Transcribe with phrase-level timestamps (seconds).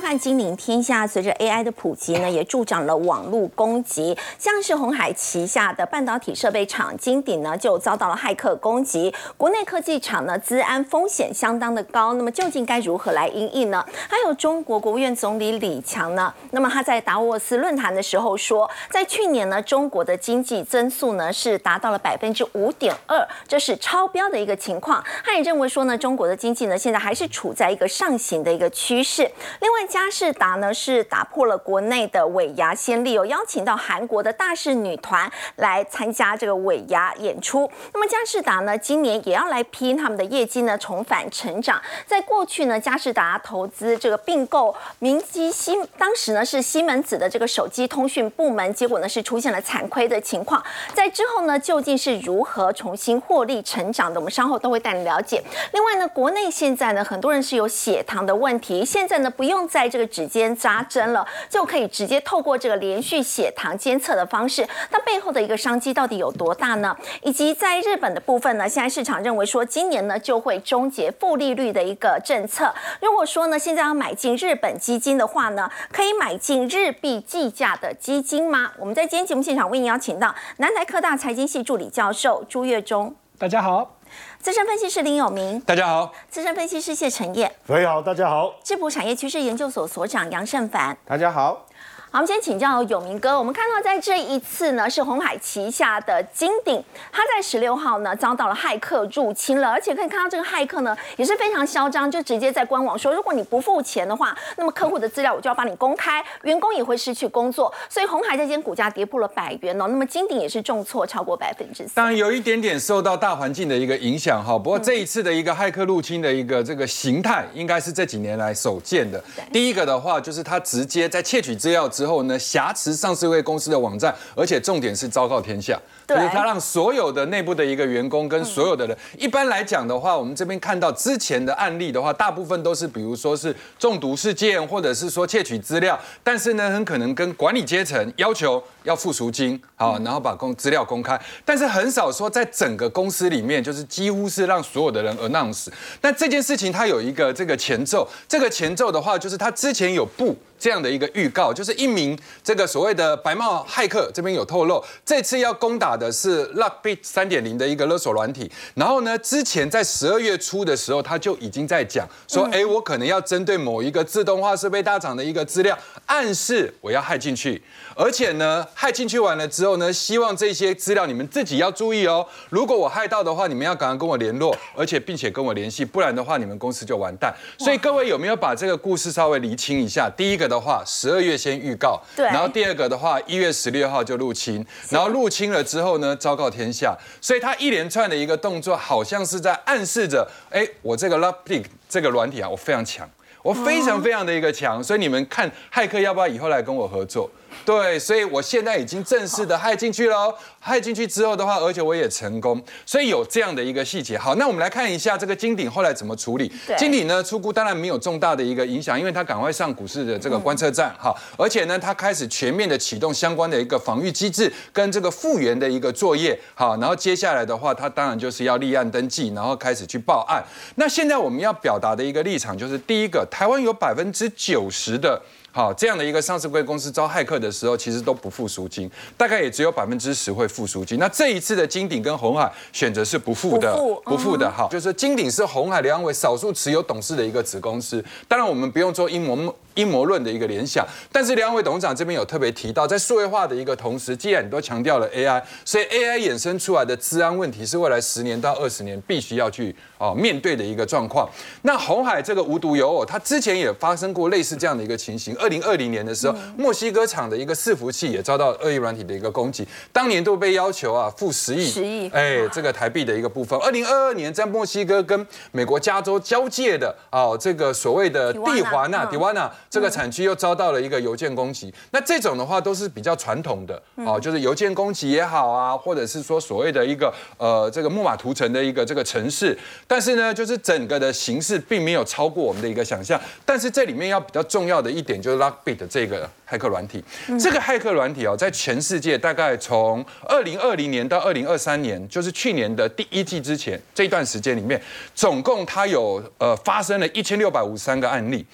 [0.00, 1.04] 收看《金陵天下》。
[1.06, 4.16] 随着 AI 的普及呢，也助长了网络攻击。
[4.38, 9.14] 像是红海旗下的半导体设备厂金鼎呢，就遭到了骇客攻击。
[9.36, 12.14] 国内科技厂呢，资安风险相当的高。
[12.14, 13.84] 那么究竟该如何来应应呢？
[14.08, 16.32] 还有中国国务院总理李强呢？
[16.52, 25.04] 那么他在达沃斯论坛的时候说，在去年呢，中国的经济增速呢是达到了百分之五点二，这是超标的一个情况。
[25.22, 29.30] 他也认为说呢，中国的经济呢现在还是处在一个上行的一个趋势。
[29.60, 37.68] 另外，嘉士达呢是打破了国内的尾牙先例，有邀请到韩国的大势女团来参加这个尾牙演出。
[37.92, 41.82] 那么，嘉士达呢今年也要来拼他们的业绩呢重返成长。
[42.06, 50.64] 在过去呢，嘉士达投资这个并购明基西，当时呢是西门子的这个手机通讯部门，结果呢是出现了惨亏的情况。
[50.94, 54.20] 在之后呢，究竟是如何重新获利成长的？
[54.20, 55.42] 我们稍后都会带你了解。
[55.72, 66.94] 另外呢，国内现在呢很多人是有血糖的问题，现在呢不用再在这个指尖扎针了，就可以直接透过这个连续血糖监测的方式，它背后的一个商机到底有多大呢？
[67.22, 72.74] 以及在日本的部分呢，现在市场认为说今年呢就会终结负利率的一个政策。
[73.00, 78.72] 如果说呢现在要买进日本基金的话呢，可以买进日币计价的基金吗？
[78.76, 83.96] 我们在今天节目现场为您邀请到南台科大财经系助理教授朱月忠，大家好。
[84.38, 91.64] 资深分析师林有明，大家好；资深分析师谢晨业，各位好，大家好；智普产业趋势研究所所长杨胜凡，大家好。
[92.12, 93.38] 好，我们先请教永明哥。
[93.38, 107.72] 我们看到在这一次呢，是红海旗下的金鼎，他在十六号呢遭到了骇客入侵了，而且可以看到这个骇客呢也是非常嚣张，就直接在官网说，如果你不付钱的话，那么客户的资料我就要帮你公开，员工也会失去工作。
[107.88, 111.92] 所以红海这间股价跌破了百元哦，那么金鼎也是重挫超过百分之三。
[111.94, 119.22] 当然有一点点受到大环境的一个影响哈，不过这一次的一个骇客入侵的一个这个形态，应该是这几年来首见的。
[119.52, 122.72] 第一个的话，就是他直接在窃取资料之后呢，挟。
[122.72, 125.78] 持上市位公司的网站，而且重点是昭告天下，
[126.10, 145.68] 就是他让所有的内部的一个员工跟所有的人，一般来讲的话，我们这边看到之前的案例的话，大部分都是比如说是中毒事件，或者是说窃取资料，但是呢，很可能跟管理阶层要求要付赎金，好，然后把公资料公开，但是很少说在整个公司里面，就是几乎是让所有的人 announce。
[146.02, 150.36] 那这件事情它有一个这个前奏，这个前奏的话，就是他之前有布。
[150.60, 158.50] 这样的一个预告，就是一名这个所谓的白帽骇客这边有透露，这次要攻打的是 Luckbit 三点零的一个勒索软体。
[158.74, 167.62] 然后呢，之前在十二月初的时候，他就已经在讲说，哎，我可能要针对某一个自动化设备大厂的一个资料，暗示我要害进去。
[168.02, 172.26] 而且呢，害进去完了之后呢，希望这些资料你们自己要注意哦。
[172.48, 177.30] 如果我害到的话，你们要赶快跟我联络，而且并且跟我联系，不然的话，你们公司就完蛋。
[177.58, 180.08] 所以各位有没有把这个故事稍微厘清一下？
[180.16, 182.24] 第一个的话，十二月先预告，对。
[182.24, 186.96] 然后第二个的话，一月十六号就入侵，然后入侵了之后呢，昭告天下。
[187.20, 193.06] 所以他一连串的一个动作，好像是在暗示着，哎，我这个 l o v e p i c 这个软体啊，我非常强，
[193.42, 194.82] 我非常非常的一个强。
[194.82, 197.30] 所以你们看，骇客要不要以后来跟我合作？
[197.64, 200.34] 对，所以我现在已经正式的害进去喽。
[200.62, 204.18] 害进去之后的话，而且我也成功，所以有这样的一个细节。
[204.18, 206.52] 好，那我们来看一下这个金鼎后来怎么处理。
[206.76, 220.44] 金鼎呢，出估当然没有重大的一个影响，因为他赶快上股市的这个观测站，哈，而且呢，他开始全面的启动相关的一个防御机制跟这个复原的一个作业，好，然后接下来的话，他当然就是要立案登记，然后开始去报案。
[220.74, 225.22] 那现在我们要表达的一个立场就是，第一个，台湾有百分之九十的。
[225.52, 230.98] 好，这样的一个上市贵公司招骇客的时候，其实都不付赎金，大概也只有百分之十会付赎金。
[230.98, 234.48] 那这一次的金鼎跟红海选择是不付的，不付的。
[234.48, 238.04] 哈，就是金鼎是红海两位少数持有董事的一个子公司。
[238.28, 251.28] 当然，我们不用做阴谋阴谋论的一个联想，但是两位董事长这边有特别提到，在数位化的一个同时，既然你都强调了 AI，所以 AI 衍生出来的治安问题是未来十年到二十年必须要去啊面对的一个状况。
[251.62, 255.36] 那红海这个无独有偶，它之前也发生过类似这样的一个情形。
[255.36, 263.58] 二零二零年的时候，墨西哥厂的一个伺服器也遭到恶意软体的一个攻击，当年都被要求啊付十亿，十亿，哎，这个台币的一个部分。
[263.60, 271.72] 二零二二年在墨西哥跟美国加州交界的啊，这个所谓的蒂华纳，蒂华纳这个产区又遭到了一个邮件攻击。
[271.90, 279.58] 那这种的话都是比较传统的哦，就是邮件攻击也好啊，或者是说所谓的一个呃这个木马屠城的一个这个城市。
[279.86, 283.20] 但是呢，就是整个的形式并没有超过我们的一个想象。
[283.44, 285.80] 但是这里面要比较重要的一点就是 Lockbit。
[285.80, 287.02] 的这个骇客软体，
[287.38, 294.78] 这个骇客软体哦，在全世界大概从二零二零年到二零二三年，就是去年的第一季之前这一段时间里面，
[295.14, 298.44] 总共它有呃发生了一千六百五十三个案例。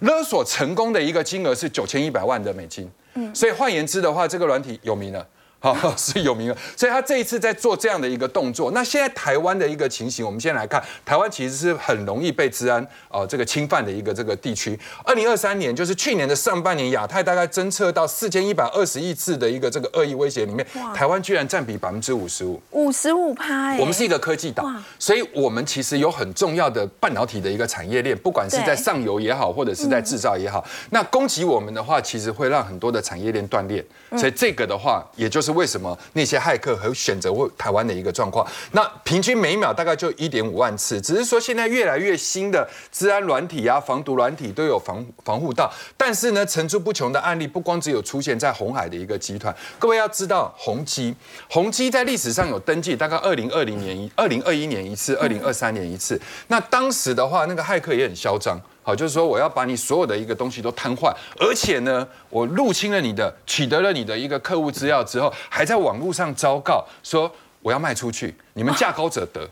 [0.00, 2.90] 勒索成功的一个金额是九千一百万的美金。
[3.14, 5.26] 嗯，所以换言之的话，这个软体有名了。
[5.72, 8.72] 好 是有名了，所以他这一次在做这样的一个动作。
[8.72, 14.78] 那现在台湾的一个情形，我们先来看，台湾其实是很容易被治安呃这个侵犯的一个这个地区。
[15.04, 23.74] 二零二三年就是去年的上半年，亚太大概侦测到四千一百二十亿次的一个这个恶意威胁里面，台湾居然占比百分之五十五，五十五趴。
[23.76, 30.62] 我们是一个科技岛，所以我们其实有很重要的半导体的一个产业链，不管是在上游也好，或者是在制造也好。
[30.90, 33.84] 那攻击我们的话，其实会让很多的产业链断裂。
[34.16, 38.46] 所以这个的话，也就是为什么那些骇客会选择台湾的一个状况。
[38.72, 45.72] 那平均每秒大概就一点五万次，只是说现在越来越新的治安软体啊、防毒软体都有防防护到。
[45.96, 49.54] 但是呢，层出不穷的案例，不光只有出现在红海的一个集团。
[49.78, 51.14] 各位要知道，宏基，
[51.48, 56.20] 宏基在历史上有登记，大概二零二零年、二零二一年一次，二零二三年一次。
[56.48, 58.60] 那当时的话，那个骇客也很嚣张。
[58.86, 61.10] 好，就是说我要把你所有的一个东西都瘫痪，
[61.40, 67.28] 而且呢，我入侵了你的，取得了你的一个客户资料之后，还在网络上昭告说
[67.62, 69.48] 我要卖出去，你们价高者得。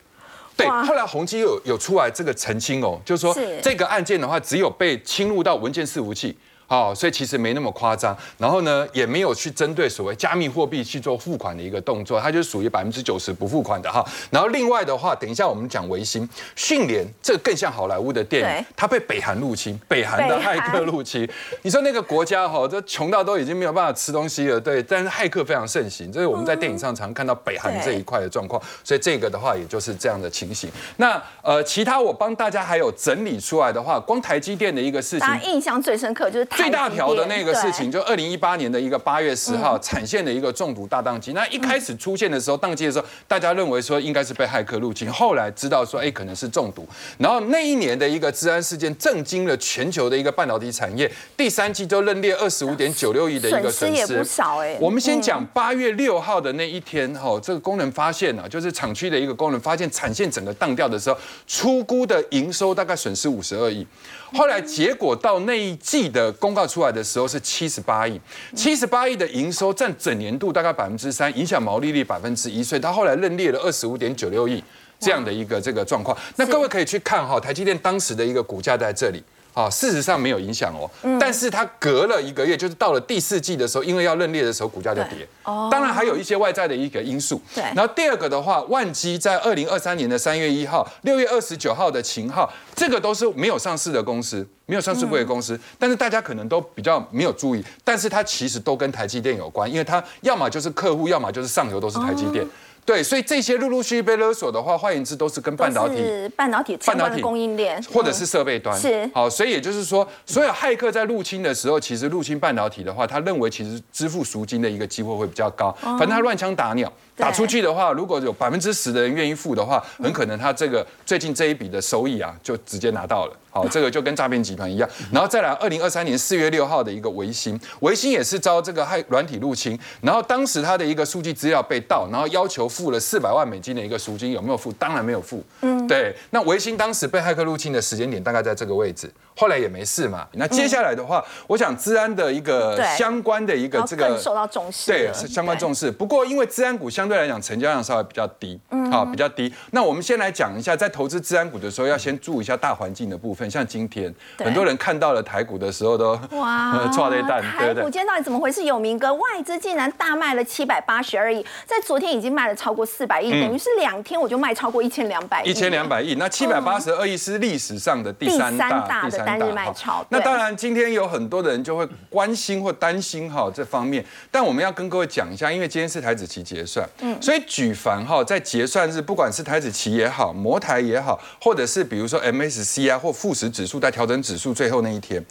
[0.54, 6.36] 对，后来宏基有有出来这个澄清哦，就是说这个案件的话，只有被侵入到文件伺服器。
[6.72, 14.02] 哦，所以其实没那么夸张，然后呢，也没有去针对所谓加密货币去做付款的一个动作，它就属于百分之九十不付款的哈。
[14.30, 16.26] 然后另外的话，等一下我们讲维新
[16.56, 21.28] 迅联，这更像好莱坞的电影，它被北韩入侵，北韩的骇客入侵。
[21.60, 28.58] 你说那个国家哈，这穷到都已经没有办法吃东西了，对，但是骇客非常盛行，这是我们在电影上常看到北韩这一块的状况。
[28.82, 30.70] 所以这个的话，也就是这样的情形。
[30.96, 36.48] 那呃，其他我帮大家还有整理出来的话，光台积电的一个事情，大家印象最深刻就是。
[36.62, 41.32] 最大条的那个事情，就二零一八年的一个八月十号产线的一个中毒大宕机。
[41.32, 46.86] 那一开始出现的时候，宕机的时候，大家认为说应该是被骇客入侵，后来知道说，哎，可能是中毒。
[47.18, 51.10] 然后那一年的一个治安事件，震惊了全球的一个半导体产业。
[51.36, 54.76] 第三季就认列二十五点九六亿的一个损失，也不少哎。
[54.80, 61.18] 我们先讲八月六号的那一天，哈，这个工人发现啊，就是厂区的一个工人发现产线整个宕掉的时候，
[61.48, 63.84] 出估的营收大概损失五十二亿。
[64.34, 68.20] 后来结果到那一季的公告出来的时候是七十八亿，
[68.54, 74.62] 七十八亿的营收占整年度大概百分之三，影响毛利率百分之一，所以他后来认列了二十五点九六亿
[74.98, 76.16] 这样的一个这个状况。
[76.36, 79.22] 那各位可以去看哈，台积电当时的一个股价在这里。
[79.54, 80.90] 啊，事实上没有影响哦，
[81.20, 85.28] 但是它隔了一个月，就是到了第四季的时候，因为要认列的时候，股价就跌。
[85.44, 87.40] 哦，当然还有一些外在的一个因素。
[87.54, 87.62] 对。
[87.74, 102.46] 然后第二个的话，万基在二零二三年的三月一号、六月二十九号的秦号，这个都是没有上市的公司，没有上市过的公司，但是大家可能都比较没有注意，但是它其实都跟台积电有关，因为它要么就是客户，要么就是上游都是台积电。
[102.84, 105.96] 对，所以这些陆陆续续被勒索的话，换言之，都是跟半导体、
[106.34, 108.76] 半导体、半导体供应链，或者是设备端。
[108.78, 115.70] 是好，所以也就是说，所有骇客在入侵的时候，其实入侵半导体的话，他认为其实支付赎金的一个机会会比较高。
[115.80, 123.36] 反正他乱枪打鸟，打出去的话，如果有百分之十的人愿意付的话，很可能他这个最近这一笔的收益啊，就直接拿到了。
[123.50, 134.72] 好，这个就跟诈骗集团一样，然后再来，二零二三年四月六号的一个维新，维新也是遭这个害软体入侵，然后当时他的一个数据资料被盗，然后要求付了四百万美金的一个赎金，有没有付？
[134.72, 135.44] 当然没有付。
[135.60, 136.16] 嗯，对。
[136.30, 140.26] 那维新当时被骇客入侵的时间点大概在这个位置，后来也没事嘛。
[140.32, 145.90] 那接下来的话，我想治安的一个相关的一个这个受到重视，对，是相关重视。
[145.90, 149.52] 不过因为治安股相对来讲成交量稍微比较低，嗯，好，比较低。
[149.72, 153.50] 那我们先来讲一下，在投资治安股的时候，要先注意一下大环境的部分。
[153.50, 157.42] 像今天很多人看到了台股的时候都哇，错了一弹。
[157.42, 158.62] 台股今天到底怎么回事？
[158.62, 165.50] 有明哥外资竟然大卖了七百八十二亿，在昨天已经卖了超过四百亿，等于是两天我就卖超过一千两百亿。
[165.50, 170.04] 一千两百亿，那七百八十二亿是历史上的第三大的单日卖超。
[170.10, 185.24] 那当然，今天有很多的人就会关心或担心哈这方面，但我们要跟各位讲一下，因为今天是台子期结算，嗯，所以举凡哈在结算日，不管是台子期也好，摩台也好，或者是比如说 MSC 啊或富时指数在调整指数最后那一天，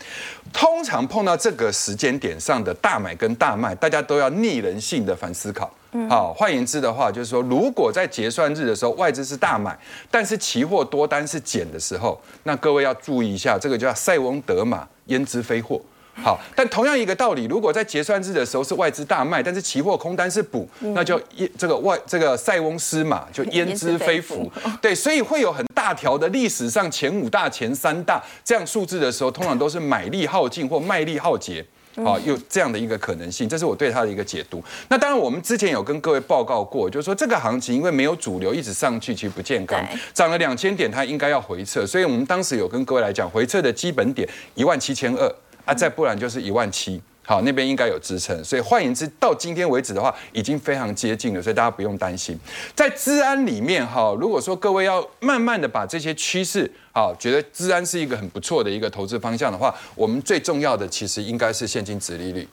[0.54, 5.72] 通常碰到这个时间点上的大买跟大卖，大家都要逆人性的反思考。
[6.10, 9.78] 好，换言之的话，就是说，如果在结算日的时候外资是大买，
[10.10, 15.82] 但是期货多单是减的时候，那各位要注意一下，这个叫塞翁得马，焉知非祸。
[16.24, 21.20] 好，但同样一个道理，如果在结算日的时候是外资大卖，但是期货空单是补，那就
[21.58, 24.52] 这个外这个塞翁失马，就焉知非福。
[24.82, 31.66] 对，所以会有很大条的历史上前五大、前三大这样数字的时候，通常都是买力耗尽或卖力耗竭。
[31.98, 34.64] 啊，有这样的一个可能性，这是我对它的一个解读。
[34.88, 39.84] 那当然，我们之前有跟各位报告过，就是说这个行情因为没有主流一直上去，其实不健康，
[40.14, 47.02] 涨了两千点，它应该要回撤，所以我们当时有跟各位来讲，回撤的基本点一万七千二啊，再不然就是一万七。
[47.32, 52.38] 好，那边应该有支撑，所以换言之，到今天为止的话，已经非常接近了，所以大家不用担心。
[52.76, 62.46] 在治安里面，哈，如果说各位要慢慢的把这些趋势，好，觉得治安是一个很不错的一个投资方向的话，我们最重要的其实应该是现金值利率，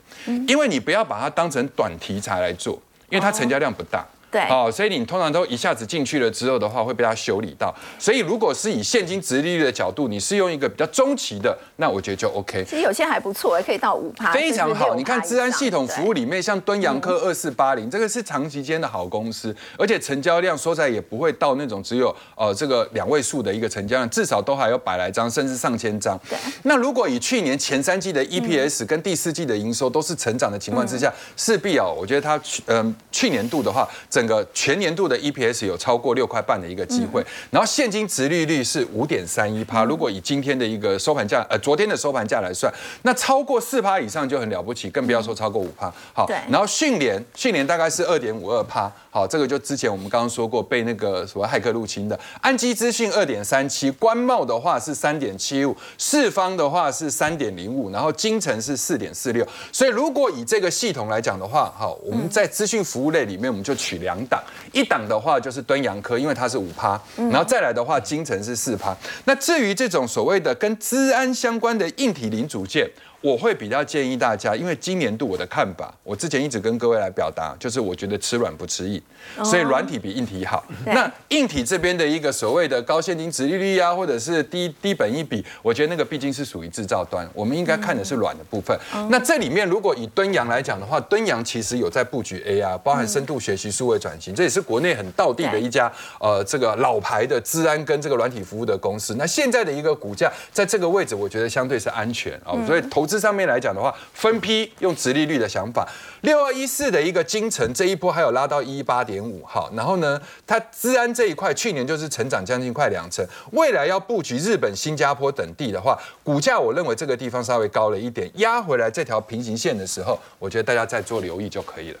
[0.47, 4.07] 因为你不要把它当成短题材来做，因为它成交量不大。
[4.31, 7.73] 对，好，所以你通常都一下子进去了之后的话，会被它修理到。
[7.97, 12.63] 所以如果是以现金值利率的角度，你是用一个比较中期的，那我觉得就 OK。
[12.63, 14.93] 其实有些还不错，也可以到五趴，非常好。
[14.95, 26.19] 你看治安系统服务里面，像敦洋科二四八零，这个是长期间的好公司，而且成交量说起来也不会到那种只有呃这个两位数的一个成交量，至少都还有百来张，甚至上千张。
[26.29, 26.37] 对。
[26.63, 33.87] 那如果以去年前三季的 EPS 跟第四季的营收都是成长的情况之下，势必啊，我觉得它去嗯去年度的话，
[34.19, 34.89] 整个全年。
[34.99, 39.85] 度的 EPS 有超过六块半的一个机会，然后现金值利率是五点三一趴。
[39.85, 42.69] 如果以今天的一个收盘价，呃，昨天的收盘价来算，
[43.03, 45.89] 那超过四趴以上就很了不起，更不要说超过五趴。
[46.11, 48.91] 好，然后训练训练大概是二点五二趴。
[49.11, 52.17] 好，这个就之前我们刚刚说过被那个什么骇客入侵的。
[52.41, 59.43] 安基资讯二点三七，官贸的话是三点七五，四方的话是三点零五，然后金城是四点四六。
[59.71, 64.39] 所以如果以这个系统来讲的话，好，我们在资讯服务类里面，我们就取两档，
[64.71, 68.95] 一档的话就是端阳科，因为它是五趴，然后再来的话，金城是四趴。
[69.25, 72.87] 那至于这种所谓的跟资安相关的硬体零组件。
[73.21, 79.01] 我会比较建议大家，因为今年度我的看法，我之前一直跟各位来表达，就是我觉得吃软不吃硬，
[79.43, 80.63] 所以软体比硬体好。
[80.85, 88.77] 那硬体这边的一个所谓的高现金值利率啊，或者是低低本一比，我觉得那个毕竟是属于制造端，我们应该看的是软的部分。
[89.09, 99.15] 那这里面如果以敦洋来讲的话，敦洋其实有在布局 AI，包含深度学习、数位转型，这也是国内很道地的一家呃这个老牌的治安跟这个软体服务的公司。
[99.15, 103.08] 那现在的一个股价在这个位置，我觉得相对是安全啊，所以投。
[103.09, 105.87] 这上面来讲的话，分批用直利率的想法，
[106.21, 121.99] 六二一四的一个金城这一波还有拉到一八点五好，然后呢，它资安这一块去年就是成长将近快两成，未来要布局日本、新加坡等地的话，股价我认为这个地方稍微高了一点，压回来这条平行线的时候，我觉得大家再做留意就可以了。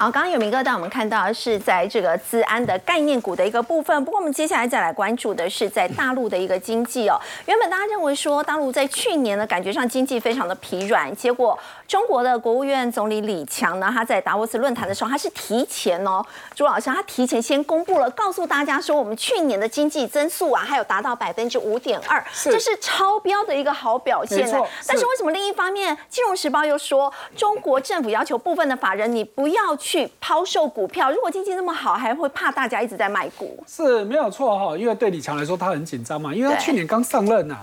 [0.00, 4.04] 好，刚刚有明哥带我们看到是在这个资安的概念股的一个部分。
[4.04, 7.18] 不过我们接下来再来关注的是在大陆的一个经济哦。
[7.46, 16.24] 原本大家认为说大陆在去年呢感觉上经济非常的疲软，结果中国的国务院总理李强呢他在达沃斯论坛的时候，他是提前哦，
[16.54, 24.64] 朱老师他提前先公布了，告诉大家说我们去年的经济增速啊还有达到百分之五点二，这是超标的一个好表现呢。
[24.86, 29.87] 但是为什么另一方面，《金融时报》又说中国政府要求部分的法人你不要去。
[29.88, 33.64] 去抛售股票，如果经济那么好，还会怕大家一直在卖股？
[33.66, 37.56] 是没有错哈，因为对李强来说，他很紧张嘛，因为他去年刚上任呐。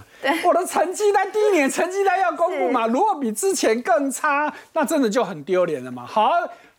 [0.44, 6.04] 我的成绩单第一年成绩单要公布嘛，如果比之前更差，那真的就很丢脸了嘛。
[6.04, 6.32] 好，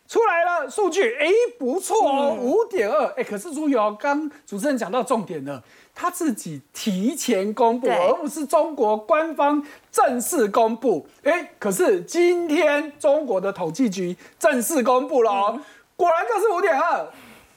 [0.05, 5.63] 出来了数据，哎，不错哦，五点二，哎，可是朱友刚主持人讲到重点了。
[5.99, 11.07] 他自己提前公布，而不是中国官方正式公布。
[11.23, 15.59] 哎，可是今天中国的统计局正式公布了哦，
[15.95, 17.07] 果然就是五点二。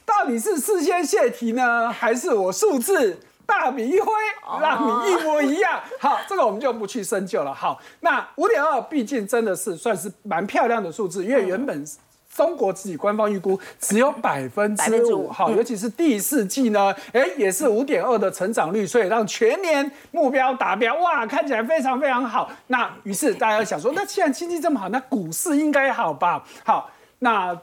[0.03, 4.11] 到底是事先泄题呢，还是我数字大笔一挥，
[4.59, 5.79] 让你一模一样？
[5.99, 7.53] 好，这个我们就不去深究了。
[7.53, 11.85] 好，那五点二毕竟真的是算是蛮漂亮的数字，因为原本。
[12.35, 22.49] 中国自己官方预估只有百分之五，好，尤其是第四季呢，哎，也是五点二的成长率，所以让全年目标达标，哇，看起来非常非常好。
[22.67, 26.43] 那于是大家想说，那既然经济这么好，那股市应该好吧？
[26.63, 27.55] 好，那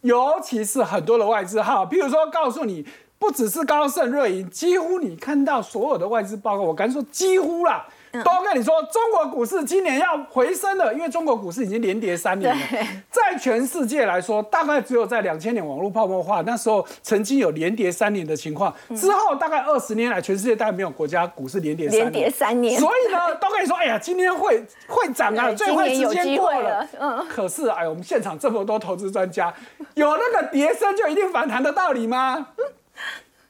[0.00, 2.86] 尤其是很多的外资哈，譬如说告诉你，
[3.18, 7.86] 不只是高盛、瑞银，几乎你看到所有的外资报告，我敢说几乎啦。
[8.22, 12.62] 都跟你说，中国股市今年要回升了，因为中国股市已经连跌三年了。
[13.10, 18.72] 在全世界来说，大概只有在两千年网络泡沫化那时候，曾经有连跌三年的情况。
[18.94, 22.78] 之后大概二十年来，全世界大概没有国家股市连跌连跌三年。
[22.78, 26.86] 所以呢，都跟你说，哎呀，今天会会涨啊，最坏时间过了。
[27.00, 27.26] 嗯。
[27.28, 29.52] 可是，哎，我们现场这么多投资专家，
[29.94, 32.48] 有那个跌升就一定反弹的道理吗？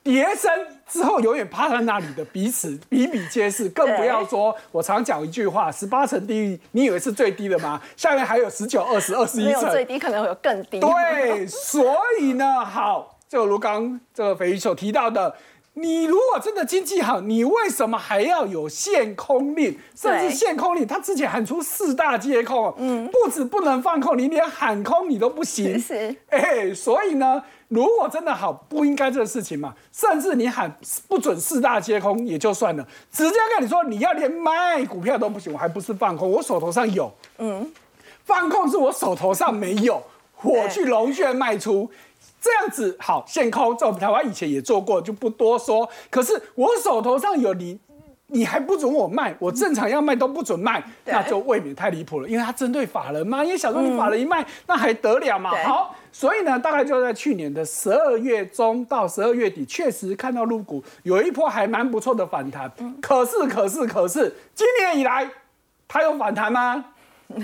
[0.04, 0.52] 叠升
[0.87, 7.80] 之后永远趴在那里的，彼此比比皆是，更不要说我常讲一句话：十八层地狱，你以为是最低的吗？
[7.96, 10.78] 下面还有十九、二十、二十一层，最低可能会有更低。
[10.78, 15.34] 对，所以呢，好，就如刚这个肥鱼所提到的，
[15.73, 19.78] 你如果真的经济好，你为什么还要有限空令？
[19.96, 25.80] 甚至限空令，他之前喊出四大皆空，嗯，不止不能放空，你连喊空你都不行。
[25.80, 29.75] 是，哎，所以呢，如果真的好，不应该这个事情嘛。
[29.92, 30.75] 甚至你喊
[31.09, 36.30] 不准四大皆空也就算了，直接跟你说你要连卖股票都不行，我还不是放空？
[36.30, 37.71] 我手头上有，嗯，
[38.25, 40.02] 放空是我手头上没有，
[40.42, 41.90] 我去龙穴卖出。
[42.40, 45.88] 这样子好，限空在我们台湾以前也做过，就不多说。
[46.11, 47.80] 可是我手头上有你，
[48.26, 52.28] 你还不准我卖，我正常要卖都不准卖，那就未免太离谱了。
[52.28, 55.52] 因为他针对法人嘛，因为小说你法人一卖，那还得了嘛？
[55.64, 62.71] 好，所以呢，大概就在去年的十二月中到十二月底，确实看到入股有一波还蛮不错的反弹。
[63.02, 65.28] 可是，可是，可是，今年以来，
[65.88, 66.85] 它有反弹吗？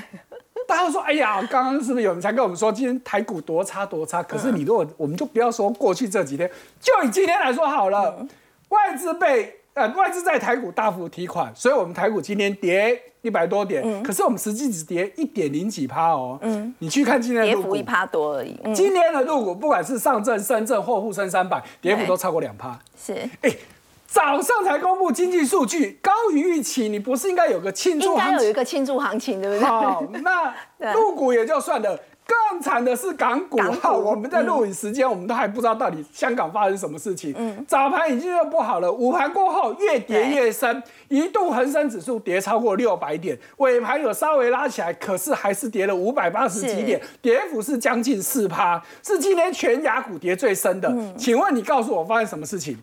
[0.69, 4.23] 大家说：“哎呀，刚刚是不是有人才跟我们说今天台股多差多差？
[4.23, 6.49] 可是你如果我们就不要说过去这几天，
[6.81, 8.25] 就以今天来说好了，
[8.69, 16.39] 外资被呃外资在台股大幅提款，所以我们台股今天跌一百多点，可是我们实际只跌一点零几趴哦。
[16.43, 18.59] 嗯，你去看今天的跌幅一趴多而已。
[18.75, 22.79] 今天的入股不管是上证、深圳或沪深三百，跌幅都超过两趴。
[22.97, 23.51] 是，哎。”
[24.13, 28.15] 早上才公布经济数据，高于预期，你不是应该有个庆祝？
[28.15, 29.65] 应该有一个庆祝行情，对不对？
[29.65, 30.53] 好，那
[30.93, 31.97] 入股也就算了，
[32.31, 33.59] 更惨的是港股。
[33.81, 37.35] 好，我们在录影时间，我们都还不知道到底香港发生什么事情。
[37.37, 50.95] 嗯，早盘已经就不好了，午盘过后越跌越深，一度恒生指数跌超过六百点，尾盘有稍微拉起来，可是还是跌了五百八十几点，跌幅是将近四趴，是今天全亚股跌最深的。
[51.17, 52.79] 请问你告诉我发生什么事情？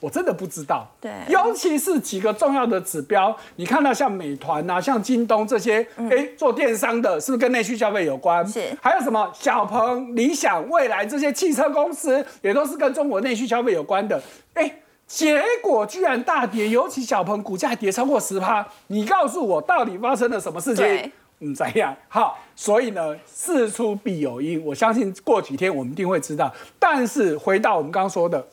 [0.00, 8.46] 我真的不知道，对，尤其是几个重要的指标，你看到像美团啊、像京东这些，哎，做电商的，是不是跟内需消费有关？
[8.46, 8.62] 是。
[8.80, 14.22] 还有什么小鹏、理想、未来这些汽车公司，也都是跟中国内需消费有关的。
[14.54, 14.72] 哎，
[15.08, 18.64] 结果居然大跌，尤其小鹏股价跌超过十趴。
[18.86, 21.10] 你告诉我，到底发生了什么事情？
[21.40, 21.96] 嗯，怎样？
[22.06, 26.52] 好，所以呢，事出必有因，我相信过几天我们一定会知道。
[26.78, 28.46] 但是回到我们刚刚说的。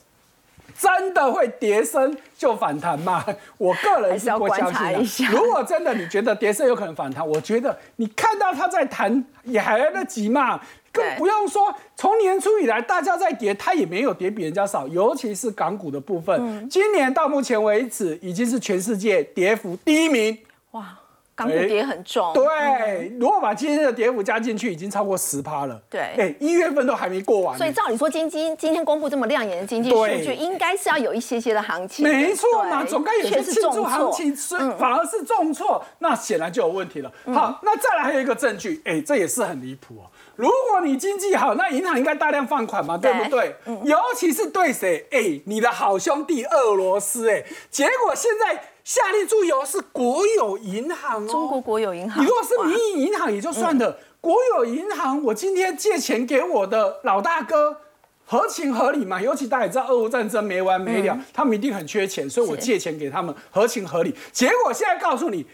[0.77, 3.25] 真的会跌升就反弹吗？
[3.57, 5.31] 我个人是不相信的。
[5.31, 10.59] 如果真的你觉得跌升有可能反弹，我觉得你看到它在弹也还来得及嘛，
[10.91, 20.37] 更不用说从年初以来大家在跌，它也没有跌比人家少，尤其是港股的部分，今年到目前为止已经是全世界跌幅第一名。
[20.71, 20.99] 哇！
[21.35, 25.77] 港股跌很重，对，如果把今天的跌幅加进去，已经超过十趴了。
[25.89, 27.57] 对，哎，一月份都还没过完。
[27.57, 32.07] 所以照理说，今今今天公布这么亮眼的经济数据，应该是要有一些些的行情。
[32.07, 34.33] 没错嘛，总该有些庆祝行情，
[34.77, 37.11] 反而是重挫，那显然就有问题了。
[37.25, 40.07] 好，那再来还有一个证据，哎，这也是很离谱哦。
[40.37, 43.53] 如果你经济好，那银行应该大量放款嘛，对不对？
[43.83, 45.05] 尤其是对谁？
[45.11, 48.69] 哎，你的好兄弟俄罗斯，哎，结果现在。
[48.85, 52.23] 下列注意哦，是国有银行哦，中国国有银行。
[52.23, 57.81] 你如果是民营银行也就算了，国有银行，我今天借钱给我的老大哥，
[58.25, 59.19] 合情合理嘛？
[59.19, 64.15] 尤其大家也知道，俄乌战争没完没了，他们一定很缺钱，所以我借钱给他们，合情合理。
[64.31, 65.47] 结果现在告诉你，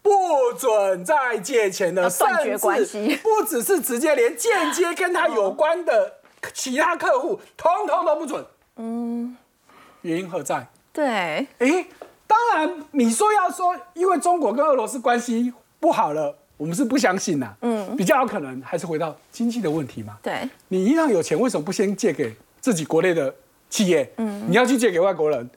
[0.00, 6.18] 不准再借钱了，断绝关系，不只是直接，连间接跟他有关的
[6.54, 8.46] 其他客户，通通都不准。
[8.76, 9.36] 嗯，
[10.02, 10.68] 原因何在？
[10.92, 11.84] 对，哎。
[12.26, 17.54] 当然，你说要说，因为中国跟俄罗斯关系不好了，我们是不相信呐。
[17.60, 20.16] 嗯，比较有可能还是回到经济的问题嘛。
[20.22, 23.34] 对，你一样有钱，为什么不先借给自己国内的
[23.70, 24.10] 企业？
[24.16, 25.48] 嗯，你要去借给外国人？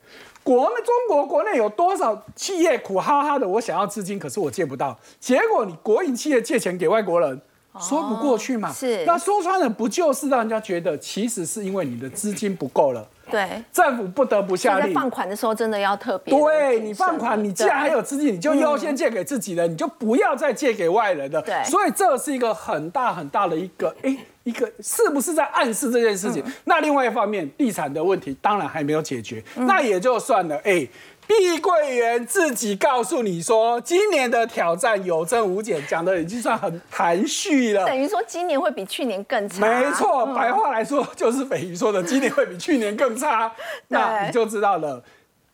[0.43, 3.47] 国内中国国内有多少企业苦哈哈的？
[3.47, 4.97] 我想要资金，可是我借不到。
[5.19, 7.39] 结果你国营企业借钱给外国人，
[7.79, 8.71] 说不过去嘛。
[8.71, 13.07] 是，那说穿了，不就是让人家觉得，其实是因为你的资金不够了。
[13.31, 14.93] 对，政府不得不下令。
[14.93, 16.33] 放款的时候真的要特别。
[16.33, 21.41] 对你放款，你既然还有资金，你就优先借给自己的，你就不要再借给外人的。
[21.41, 26.43] 对，所以这是一个很大很大的一个，哎，一个是不是在暗示这件事情？
[26.65, 30.87] 那另外一方面，地产的问题当然还没有解决，那也就算了，哎。
[31.29, 37.85] 碧桂园自己告诉你说，今年的挑战有增无减，讲的已经算很含蓄了。
[37.85, 39.61] 等于说今年会比去年更差。
[39.61, 43.51] 没错，白话来说就是斐鱼说的，今年会比去年更差。
[43.89, 45.03] 那你就知道了，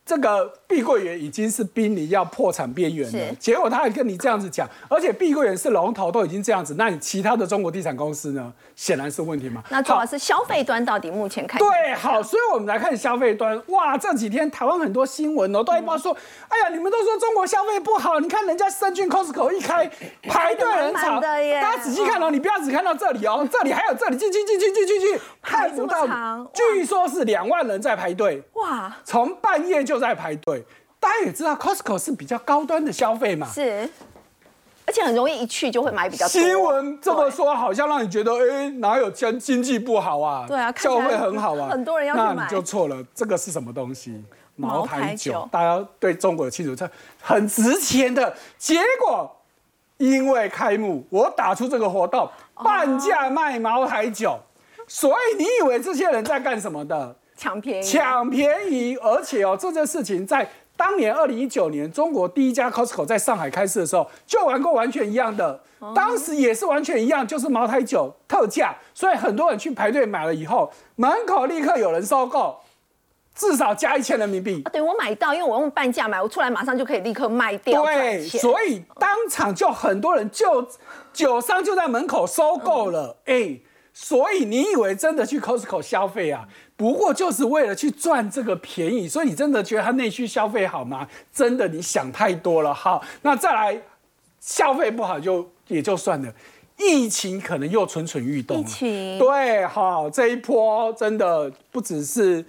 [0.05, 8.53] 这个碧桂园已经是濒临要破产边缘了，结果他还跟你这样子讲，而且碧桂园是龙头，都已经这样子，那你其他的中国地产公司呢？
[8.75, 9.63] 显然是问题嘛。
[9.69, 13.59] 那主要是消费端到底目前看对，好，所以我们来看消费端。
[13.69, 16.15] 哇，这几天台湾很多新闻哦，都一般说，
[16.49, 19.89] 哎呀，你们都说中国消费不好，你看人家深圳 Costco 一开
[20.29, 26.05] 排队人潮，大家仔细看哦，你不要只看到这里哦，这里还有这里进进进进进进进，看不到，
[26.53, 28.43] 据说是两万人在排队。
[28.53, 29.94] 哇，从半夜就。
[29.95, 30.62] 都在排队，
[30.99, 33.89] 大家也知道，Costco 是比较高端的消费嘛，是，
[34.86, 36.29] 而且很容易一去就会买比较多。
[36.29, 40.45] 新闻这么说，好像让你觉得，哎，哪有经经济不好啊？
[40.47, 43.01] 对啊，消费很好啊，很多人要去买，那你就错了。
[43.15, 44.21] 这个是什么东西？
[44.58, 46.89] 茅台酒，大家对中国的清楚，这
[47.21, 48.36] 很值钱的。
[48.58, 49.34] 结果
[49.97, 54.38] 因为开幕，我打出这个活动，半价卖茅台酒，
[54.88, 57.15] 所以你以为这些人在干什么的？
[57.36, 65.60] 抢便宜，抢便宜，而且哦，这件事情在当年二零一九年，中国第一家 Costco 在上海开市的时候，就玩过完全一样的，
[65.93, 72.58] 当时也是完全一样，就是茅台酒特价，所以很多人去排队买了以后，门口立刻有人收购，
[73.34, 74.62] 至少加一千人民币。
[74.65, 77.84] 啊对我买到，因为我用半价买，我出来马上就可以立刻卖掉。
[77.84, 80.67] 对，所以当场就很多人就
[81.13, 83.60] 酒商就在门口收购了，哎。
[83.97, 86.45] 所以你以为真的去 Costco 消费啊？
[86.75, 91.08] 不过就是为了去赚这个便宜，所以你真的觉得它内需消费好吗？
[91.34, 92.73] 真的你想太多了。
[92.73, 93.81] 好，那再来
[94.41, 96.34] 消费不好就也就算了，
[96.77, 98.60] 疫情可能又蠢蠢欲动。
[98.60, 102.43] 疫情对，好这一波真的不只是。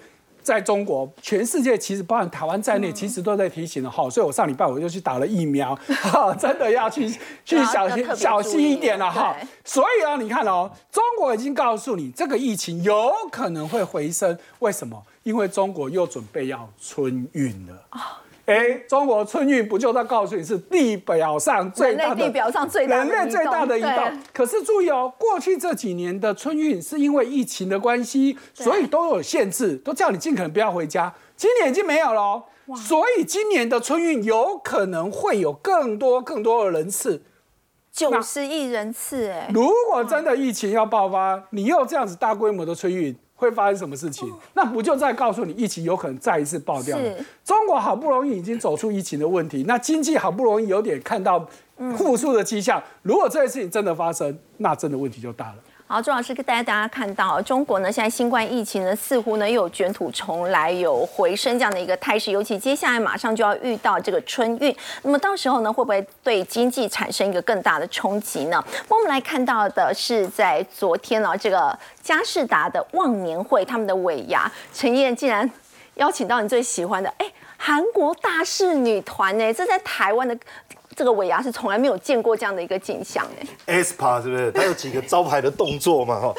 [0.47, 4.09] 在中国，全世界其实包含台湾在内，其实都在提醒了哈。
[4.09, 7.11] 所以我上礼拜我就去打了疫苗， 哈，真的要去
[7.45, 9.35] 去小心小心一点了哈。
[9.65, 14.39] 所以啊，你看哦，中国已经告诉你，这个疫情有可能会回升。
[14.61, 15.03] 为什么？
[15.25, 17.83] 因为中国又准备要春运了。
[18.47, 24.23] 哎，中国春运不就在告诉你是地表上最大的地表上最大人类最大的移动？
[24.33, 31.13] 可是注意哦，过去这几年的春运是因为疫情的关系，所以都有限制，都叫你尽可能不要回家。
[31.37, 32.45] 今年已经没有了，
[32.77, 37.23] 所以今年的春运有可能会有更多更多的人次，
[37.93, 39.29] 九十亿人次。
[39.29, 43.19] 哎，如果真的疫情要爆发，你又这样子大规模的春运。
[43.37, 44.29] 会发生什么事情？
[44.55, 47.15] 那不就在告诉你，疫情有可能再一次爆掉了。
[47.45, 51.47] 中国好不容易已经走出疫情的问题，那经济好不容易有点看到
[51.97, 52.83] 复苏的迹象。
[53.03, 55.57] 如果这件事情真的发生，那真的问题就大了。
[55.89, 68.61] 好，朱老师跟大家大家看到，中国呢现在新冠疫情呢似乎呢又有卷土重来，有回升这样的一个态势，尤其接下来马上就要遇到这个春运，那么到时候呢会不会对经济产生一个更大的冲击呢？
[68.89, 75.49] 我们来看到的是在昨天呢这个佳士达的忘年会，他们的尾牙，陈燕竟然
[75.95, 80.37] 邀请到你最喜欢的哎韩国大势女团呢，这在台湾的。
[80.97, 83.27] 这个尾牙是从来没有见过这样的一个景象
[83.67, 84.51] 哎，SPA 是不是？
[84.51, 86.19] 它有几个招牌的动作嘛？
[86.19, 86.35] 哈，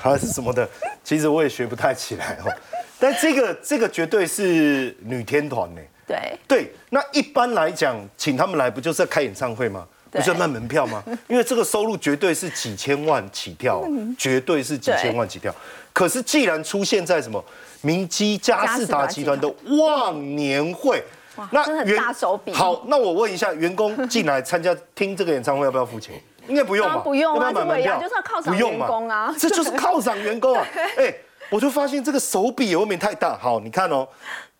[0.00, 0.66] 还是什么的？
[1.04, 2.50] 其实我也学不太起来哦。
[2.98, 5.80] 但这个这个绝对是女天团呢。
[6.06, 9.86] 对对，那一般来讲，请他们来不就是要开演唱会吗？
[10.10, 11.04] 不是要卖门票吗？
[11.28, 13.84] 因为这个收入绝对是几千万起跳，
[14.16, 15.54] 绝对是几千万起跳。
[15.92, 17.44] 可是既然出现在什么
[17.82, 21.04] 明基嘉士达集团的忘年会。
[21.50, 22.52] 那真的很大手笔。
[22.52, 26.14] 好，那我问一下，员工进来参加听这个演唱会要不要付钱？
[26.48, 26.96] 应该不用吧？
[26.98, 29.32] 不用啊，买门票就是要犒赏员工啊。
[29.38, 30.66] 这就是犒赏员工啊！
[30.98, 31.14] 哎，
[31.50, 33.38] 我就发现这个手笔未免太大。
[33.38, 34.06] 好，你看哦，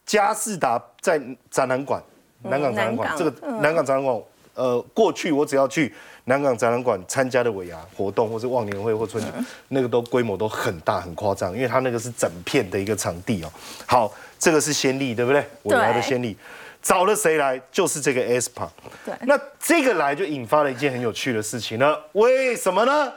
[0.07, 2.01] 嘉士达在展览馆，
[2.43, 4.23] 南港展览馆，这个南港展览馆，
[4.55, 5.93] 呃，过去我只要去
[6.27, 9.29] 南港展览馆参加的尾牙活动，或是忘年会或春节，
[9.69, 13.51] 那个都规模都很大很夸张，因为它那个是整片的一个场地哦。
[13.87, 15.45] 好，这个是先例，对不对？
[15.65, 16.37] 尾牙的先例。
[16.83, 17.61] 找了谁来？
[17.71, 18.69] 就是这个 SPA。
[19.05, 21.99] 对，那这个来就引发了一件很有趣的事情了。
[22.13, 23.13] 为什么呢？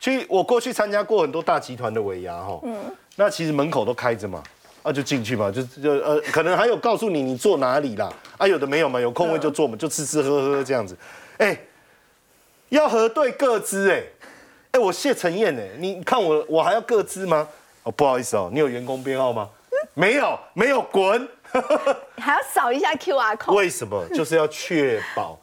[0.00, 2.74] 去我过去参加过很多大集团的尾牙哈，嗯，
[3.16, 4.42] 那其实门口都开着嘛，
[4.82, 10.96] 啊就进去嘛，就就呃可能还有告诉你你坐哪里啦，啊有的没有嘛，有空位就坐嘛，就吃吃喝喝这样子。
[11.36, 11.54] 哎，
[12.70, 14.02] 要核对各资哎，
[14.70, 17.46] 哎我谢承彦哎，你看我我还要各资吗？
[17.82, 19.46] 哦不好意思哦，你有员工编号吗？
[19.92, 21.28] 没有，没有滚。
[22.18, 23.54] 还要扫一下 QR code？
[23.54, 24.04] 为什么？
[24.14, 25.38] 就是要确保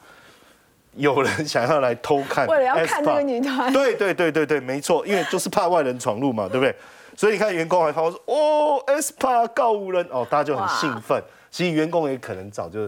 [0.95, 3.71] 有人想要来偷看，为了要看那个女团。
[3.71, 6.75] 对对对对对，没错，因为就是怕外人闯入嘛，对不对？
[7.15, 11.21] 所以你看员工还发说哦，SPA 告五人哦，大家就很兴奋。
[11.49, 12.87] 其实员工也可能早就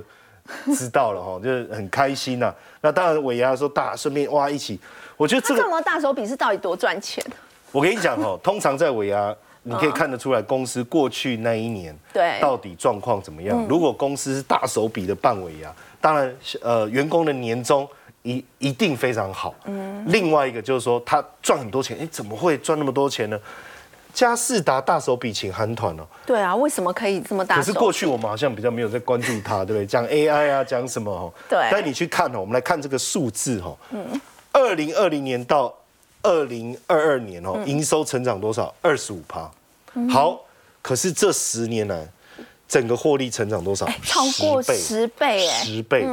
[0.75, 2.53] 知道了哈，就是很开心呐。
[2.81, 4.79] 那当然尾牙说大顺便哇一起，
[5.17, 7.23] 我觉得这个这么大手笔是到底多赚钱？
[7.71, 9.35] 我跟你讲哦，通常在尾牙。
[9.63, 13.65] 你可以看得出来公司过去那一年对到底状况怎么样。
[13.67, 17.87] 如果公司是大手笔的办尾牙，当然呃员工的年终
[18.23, 19.53] 一一定非常好。
[19.65, 23.39] 嗯，另外一个就是说他赚很多钱，哎，怎么会赚那么多钱呢？
[24.11, 27.55] 嘉士达大手笔请韩团哦，对啊，为什么可以这么大？
[27.55, 29.85] 可是过去我们好像比较没有在关注他，对不对？
[29.85, 31.31] 讲 AI 啊，讲什么哦？
[31.47, 33.77] 对但你去看哦，我们来看这个数字哦。
[33.91, 34.19] 嗯。
[34.51, 35.71] 二零二零年到
[36.21, 38.73] 二零二二年哦，营收成长多少？
[38.81, 39.49] 二十五趴。
[40.09, 40.41] 好，
[40.81, 42.07] 可是这十年来，
[42.67, 43.85] 整个获利成长多少？
[44.03, 46.05] 超过10十倍哎，十倍。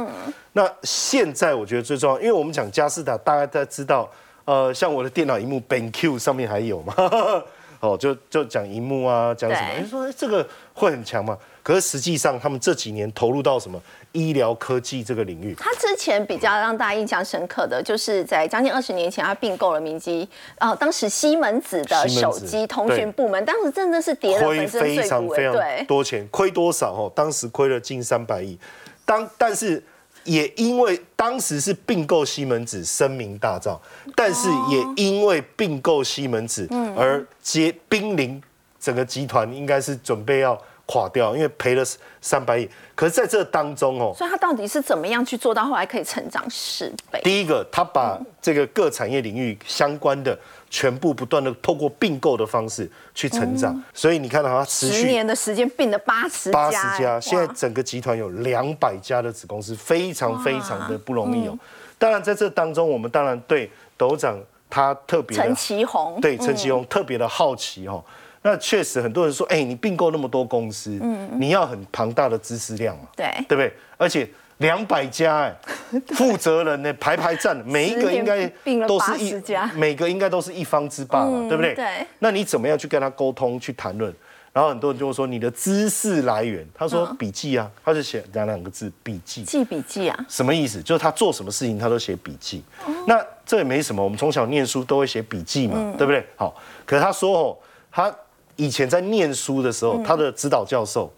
[0.53, 4.09] 那现在我觉得最重要，因为我们讲嘉士达，大家都知道，
[4.45, 6.93] 呃，像我的电脑荧幕 BenQ 上面还有嘛，
[7.79, 9.73] 哦，就就讲荧幕啊，讲什么？
[9.75, 11.37] 对你说哎这个会很强吗？
[11.67, 13.77] 可是实际上，他们这几年投入到什么
[14.13, 20.25] 医疗科技这个领域，他之前比较让大家印象深刻的，就是在将近二十年前，他并购了明基，
[20.59, 24.65] 呃，当时西门子的手机通讯部门，当时真的是跌了非
[25.05, 27.11] 常非常对，多钱，亏多少哦？
[27.13, 28.57] 当时亏了近三百亿，
[29.03, 29.83] 当但是
[30.23, 33.77] 也因为当时是并购西门子声名大噪，
[34.15, 38.41] 但是也因为并购西门子而接濒临
[38.79, 41.83] 整个集团应该是准备要垮掉，因为赔了
[42.19, 42.67] 三百亿。
[42.95, 47.21] 可是在这当中哦，所以他到底是怎么样去做到后来可以成长十倍？
[47.23, 50.35] 第一个，他把这个各产业领域相关的
[50.69, 61.57] 全部不断的透过并购的方式去成长，所以你看到它持续十年的时间并了八十八，十家，哎现在整个集团有两百家的子公司，非常非常的不容易哦。
[61.99, 68.03] 当然，在这当中，我们当然对董事长他特别陈的其宏，对陈其宏特别的好奇哦。
[68.49, 73.73] 那确实很多人说，哎，你并购那么多公司，嗯你要很庞大的知识量嘛，对对不对？
[73.97, 74.25] 而且
[74.59, 75.55] 两百家哎，
[76.15, 78.47] 负责人呢排排站，每一个应该
[78.87, 81.75] 都是一家每个应该都是一方之霸嘛，嗯对不对？
[81.75, 84.13] 对那你怎么样去跟他沟通、去谈论？
[84.53, 90.81] 然后很多人就会说你的知识来源，他说嗯笔记啊，他就写两两个字笔记，记笔记啊，什么意思？
[90.81, 92.63] 就是他做什么事情他都写笔记。
[92.85, 96.25] 哦那这也没什么，我们从小念书都会写笔记嘛，嗯对不对？
[96.35, 96.55] 好，
[96.85, 97.57] 可是他说哦，
[97.91, 98.13] 他
[98.57, 101.09] 以前在念书的时候，他的指导教授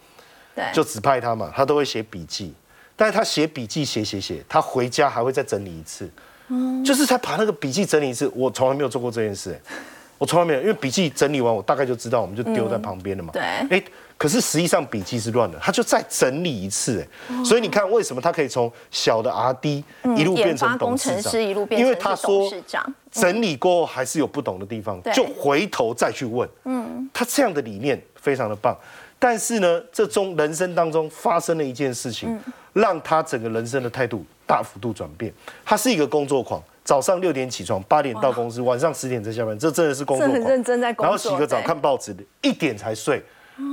[0.55, 2.53] 对，就指派他嘛，他都会写笔记。
[2.95, 6.07] 但是他写笔记写写写，他回家还会再整理一次，
[6.49, 6.83] 嗯。
[6.85, 8.31] 就是他把那个笔记整理一次。
[8.35, 9.73] 我从来没有做过这件事、哎
[10.19, 13.31] 我从来没有，因为笔记整理完，我大概就知道，我们就丢在旁边了嘛。
[13.31, 13.41] 对。
[13.41, 13.81] 哎，
[14.17, 17.45] 可是实际上笔记是乱的，他就再整理一次，哎，哦。
[17.45, 19.81] 所以你看为什么他可以从小的 R D
[20.17, 26.47] 一路变成工程师一路变成因为他是董说事长整理过后还是有不懂的地方，就回头再去问。
[26.65, 28.77] 嗯，他这样的理念非常的棒，
[29.17, 35.33] 但是呢，这中人生当中发生了一件事情，嗯让他整个人生的态度大幅度转变。
[35.65, 36.61] 他是一个工作狂。
[36.85, 40.39] 早上六点起床，八点到公司，晚上十点才下班，这真的是工作狂。
[40.39, 43.21] 很认真在工作然后洗个澡，看报纸，一点才睡。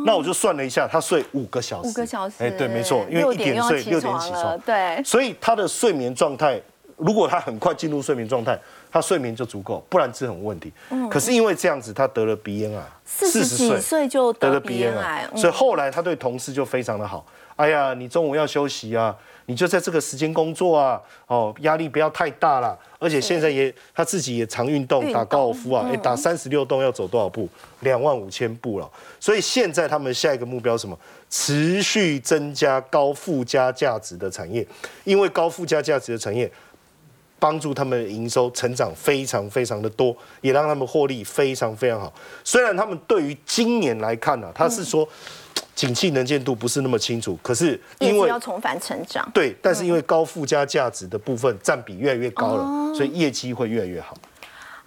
[0.05, 1.89] 那我就算了一下，他睡五个小时。
[1.89, 6.61] 五个小时，哎，对，没错，因为一点睡，六点起床，对，所以他的睡眠状态，
[6.97, 8.59] 如果他很快进入睡眠状态，
[8.91, 10.73] 他睡眠就足够，不然是很问题。
[11.11, 17.25] 可是因为这样子，他得了鼻咽癌，嗯四十几岁就得了鼻咽咽癌癌，，所以后来他对同事就非常的好。
[17.57, 19.15] 哎呀，你中午要休息啊，
[19.47, 22.77] 你就在这个时间工作啊，哦，压力不要太大啦。
[22.99, 27.49] 而且现在也他自己也常运动，打高尔夫啊，哎，打三十六洞要走多少步？
[27.81, 28.91] 两万五千步了。
[29.21, 30.99] 所以现在他们下一个目标是什么？
[31.29, 34.67] 持续增加高附加价值的产业，
[35.05, 36.51] 因为高附加价值的产业。
[37.47, 42.13] 帮助他们的营收成长非常非常的多，也让他们获利非常非常好。
[42.43, 45.09] 虽然他们对于今年来看呢、啊，他是说
[45.77, 49.31] 景气能见度不是那么清楚，可是因为要重返成长。
[49.33, 54.17] 对，但是因为高附加价值的部分占比越来越高了，所以业绩会越来越好。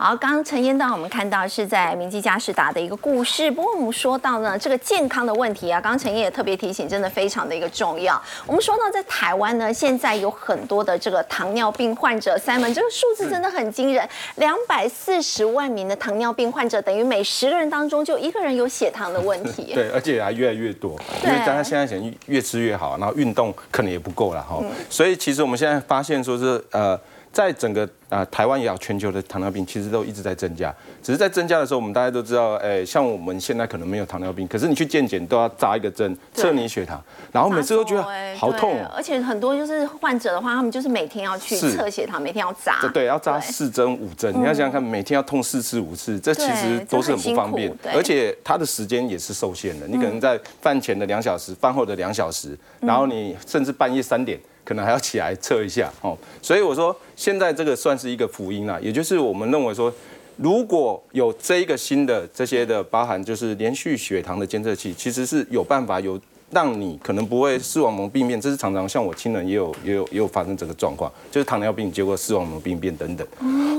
[0.02, 8.18] 好，刚刚陈燕道我们看到是在明基嘉士达的一个故事，不过我们说到呢这个健康的问题啊，刚刚陈燕也特别提醒，真的非常的一个重要。
[8.46, 19.72] 我们说到在台湾呢，现在有很多的这个糖尿病患者，Simon 这个数字真的很惊人，两百四十万名的糖尿病患者，等于每十个人当中就一个人有血糖的问题。
[19.76, 26.98] 对，而且还越来越多，因为大家现在想越吃越好，然后运动可能也不够了哈，所以其实我们现在发现说是呃。
[27.32, 30.74] 在整个啊、台湾也好，全球的糖尿病其实都一直在增加。
[31.04, 37.00] 只是在增加的时候，我们大家都知道，哎、像我们现在可能没有糖尿病，可是你去健检都要扎一个针测你血糖，
[37.32, 42.80] 然后每次都觉得哎好痛而且很多就是患者的话，他们就是每天要去测血糖，每天要扎。
[42.92, 49.86] 对，要扎四针五针，你要想想看，每天要痛四次五次，这其实都是很不方便而且它的时间也是受限的。
[49.86, 54.40] 你可能在饭前的两小时，饭后的两小时，然后你甚至半夜三点。
[54.70, 59.92] 可能还要起来测一下哦，所以我说现在这个算是一个福音啦，也就是我们认为说，
[60.38, 73.28] 如果有这一个新的这些的包含就是连续血糖的监测器，其实是有办法有让你可能不会视网膜病变，这是常常像我亲人也有也有也有发生这个状况，就是糖尿病结果视网膜病变等等。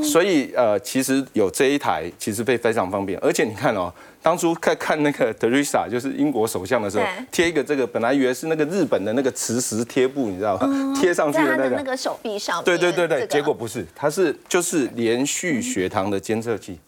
[0.02, 3.92] 所以呃，其实有这一台其实会非常方便，而且你看哦。
[4.22, 10.94] 当初看看那个 Teresa，就是英国首相的时候，贴一个这个，本来以为是那个日本的那个磁石贴布，你知道吗？
[10.94, 12.62] 贴上去的那个那个手臂上。
[12.62, 16.78] 对对对对，结果不是，它是就是连续血糖的监测器。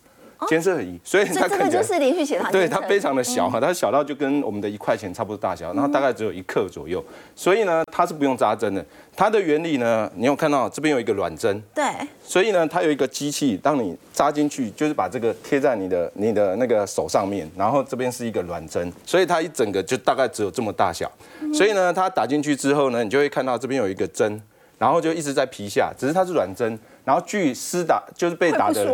[0.49, 2.51] 监测仪，所以它这个就是连续血糖。
[2.51, 7.05] 对，它非常的小哈，它小到就跟我们的一块钱差不多大小，然后大概只有一克左右。
[7.35, 8.85] 所以呢，它是不用扎针的。
[9.15, 11.63] 它的原理呢，你有看到这边有一个软针。
[11.75, 11.85] 对。
[12.25, 21.11] 所以呢，它有一个机器，当你扎进去，就是把这个贴在你的你的那个手上面，然后这边是一个软针，所以它一整个就大概只有这么大小。
[21.53, 24.41] 所以呢，它打进去之后呢，你就会看到这边有一个针，
[24.79, 26.79] 然后就一直在皮下，只是它是软针。
[27.05, 28.85] 然后据施打就是被打的，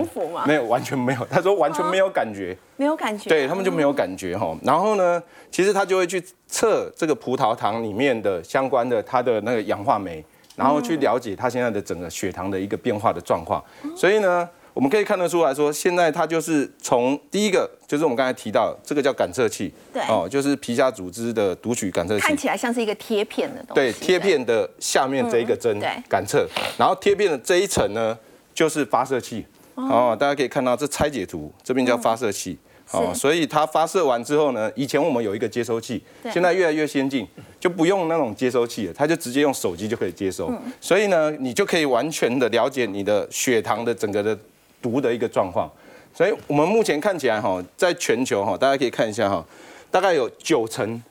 [0.47, 4.57] 没有完全没有，他说完全没有感觉，没有感觉，对他们就没有感觉哈。
[4.63, 10.25] 然后呢，其实他就会去测这个葡萄糖里面的相关的它的那个氧化酶，
[10.57, 13.63] 然后去了解它现在的整个血糖的一个变化的状况。
[13.97, 14.49] 所以呢。
[14.79, 26.47] 我们可以看得出来说，现在它就是从第一个，就是我们刚才提到这个叫感测器，对，哦，就是皮下组织的读取感测器，看起来像是一个贴片的东西，对，贴片的下面这一个针，对，感测，
[26.79, 28.17] 然后贴片的这一层呢，
[28.55, 32.57] 就是发射器，哦，大家可以看到这拆解图，这边叫发射器，
[32.93, 36.01] 哦，所以它发射完之后呢，以前我们有一个接收器，
[36.33, 37.27] 现在越来越先进，
[37.59, 44.39] 就不用那种接收器了，它就直接用手机就可以接收，所以呢，你就可以完全的了解你的血糖的整个的。
[44.81, 45.71] 毒的一个状况，
[46.15, 49.45] 所以我们目前看起来哈，在全球哈，大家可以看一下哈，
[49.91, 51.03] 大概有九成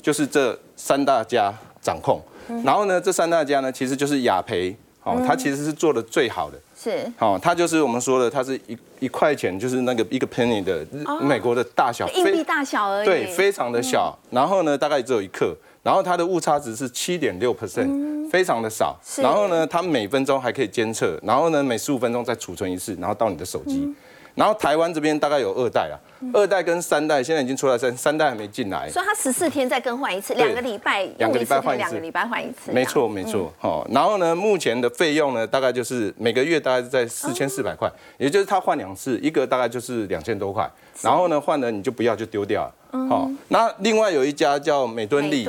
[0.00, 2.20] 就是这三大家掌控，
[2.64, 10.86] 然后呢，这三大家呢，其实就是雅培，哦，它其实是做的最好的，是，哦，它就是我们说的，它是一一块钱，就是那个一个 penny 的
[11.20, 18.12] 美国的大小，硬币大小而已，对，非常的小，然后呢，大概只有一克，然后它的误差值是七点六 percent。
[18.30, 23.88] 非常的少，然后呢，它每分钟还可以监测，然后呢，每十五分钟再储存一次，然后到你的手机。
[24.34, 25.94] 然后台湾这边大概有二代啊，
[26.32, 28.88] 二代跟三代现在已经出来，三三代还没进来。
[28.88, 32.72] 所以它十四天再更换一次，两个礼拜，两个礼拜换一次，两个礼拜换一次。
[32.72, 33.86] 没错没错，好。
[33.90, 40.70] 然后呢，目前的费用呢，大概就是每个月大概是在四千四百块，也就是他换两次，一个大概就是两千多块。
[41.02, 42.74] 然后呢，换了你就不要就丢掉了。
[43.08, 45.44] 好，那另外有一家叫美敦力，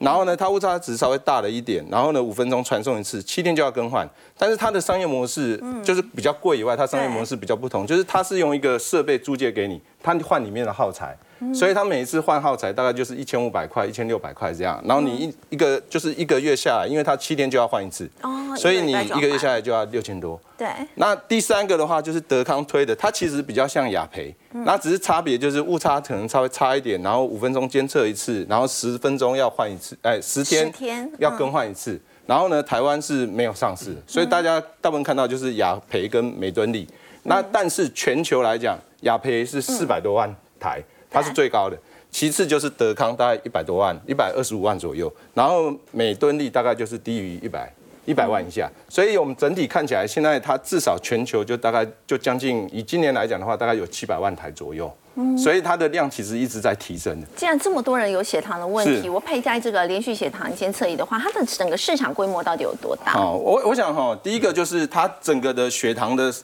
[0.00, 4.08] 然后呢，它误差值稍微大了一点，然后呢，五分钟传送一次，七天就要更换。
[4.38, 11.16] 但是它的商业模式就是比较贵以外，它商业模式比较不同，就是它是用一个设备租借给你，它换里面的耗材。
[11.52, 20.40] 所以他每一次换耗材大概就是一千五百块、一千六百块这样，然后你一一个就是一个月下来，因为他七天就要换一次，哦，所以你一个月下来就要六千多。
[20.56, 20.66] 对。
[20.94, 30.72] 那第三个的话就是德康推的，它其实比较像雅培，那只是差别就是误差可能稍微差一点，然后五分钟监测一次，然后十分钟要换一次，哎，十天
[31.18, 32.00] 要更换一次。
[32.26, 36.88] 然后呢，台湾是没有上市，所以大家大部分看到就是雅培跟美敦力。
[37.24, 40.80] 那但是全球来讲，雅培是四百多万台。
[41.10, 41.78] 它是最高的，
[42.10, 47.72] 其次就是德康，大概一百多万，一百二十五万左右，然后每吨力大概就是低于一百
[48.04, 54.92] 一百万以下，所以我们整体看起来，现在它至少全球就大概就将近，以今年来讲的话，大概有七百万台左右，
[55.38, 57.26] 所以它的量其实一直在提升的。
[57.36, 63.12] 既然这么多人有血糖的问题，我佩戴这个连续血糖监测仪的话，它的整个市场规模到底有多大？
[63.14, 66.34] 哦，我我想哈，第一个就是它整个的血糖的。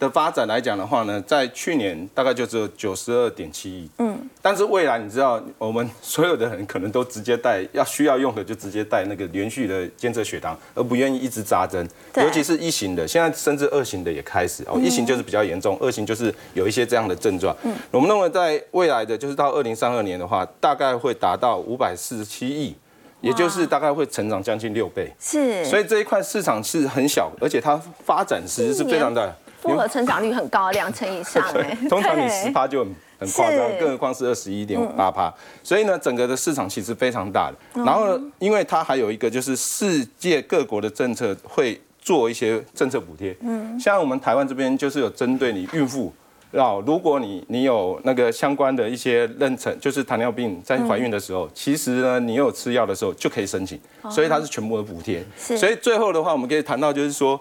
[0.00, 11.86] 的发展来讲的话呢，在去年大概就只有九十二点七亿，嗯，但是未来你知道，我们所有的人可能都直接带，要需要用的就直接带那个连续的监测血糖，而不愿意一直扎针，
[12.16, 22.74] 尤其是一型的，现在甚至二型的也开始哦，一型就是比较严重，二型就是有一些这样的症状，嗯，我们认为在未来的就是到二零三二年的话，大概会达到五百四十七亿，
[23.20, 29.36] 也就是大概会成长将近六倍，是，所以这一块市场是很小，而且它发展其实是非常的。
[29.60, 31.76] 复合成长率很高，两成以上 哎。
[31.88, 35.32] 通常你十趴就很很夸张，更何况是二十一点八趴。
[35.62, 37.84] 所以呢，整个的市场其实非常大的。
[37.84, 43.36] 然后，因为它还有一个就是世界各国的政策会做一些政策补贴。
[43.40, 43.78] 嗯。
[43.78, 46.10] 像我们台湾这边就是有针对你孕妇，
[46.52, 53.78] 哦，如果你你有那个相关的一些妊娠，就是糖尿病在怀孕的时候，其实呢你有吃药的时候就可以申请，
[54.10, 55.22] 所以它是全部的补贴。
[55.36, 57.38] 所以最后的话，我们可以谈到就是说。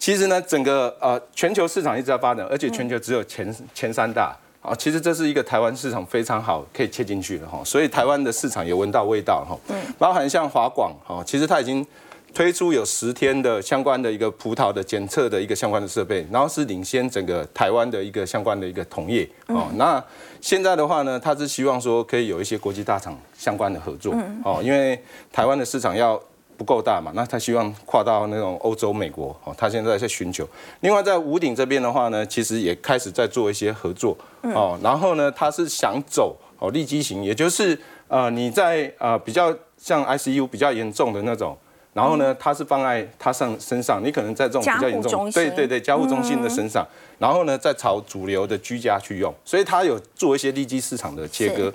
[0.00, 4.74] 其实呢，整个呃全球市场一直在发展，而且全球只有前前三大啊。
[4.74, 9.54] 其实这是一个台湾市场非常好可以切进去的哈，所以台湾的市场也闻到味道哈。
[9.68, 9.76] 嗯。
[9.98, 11.86] 包含像华广哈，其实它已经
[12.32, 19.66] 推出有十天的相关的一个葡萄的检测的一个相关的设备，然后是领先整个台湾的一个相关的一个同业哦。
[19.74, 20.02] 那
[20.40, 24.98] 现在的话呢，他是希望说可以有一些国际大厂相关的合作哦，因为
[25.30, 26.18] 台湾的市场要
[26.60, 30.46] 不够大嘛，那他希望跨到那种欧洲、美国哦，他现在在寻求。
[30.80, 41.56] 另外在五鼎这边的话呢，其实也开始在做一些合作哦，然后呢，他是想走哦立基型，也就是呃你在呃比较像 ICU 比较严重的那种。
[41.92, 46.86] 然后呢，它是放在他上身上，你可能在这种比较严重，对对对，加护中心的身上，
[47.18, 51.72] 然后呢，再朝主流的居家去用，所以它有做一些利基市场的切割。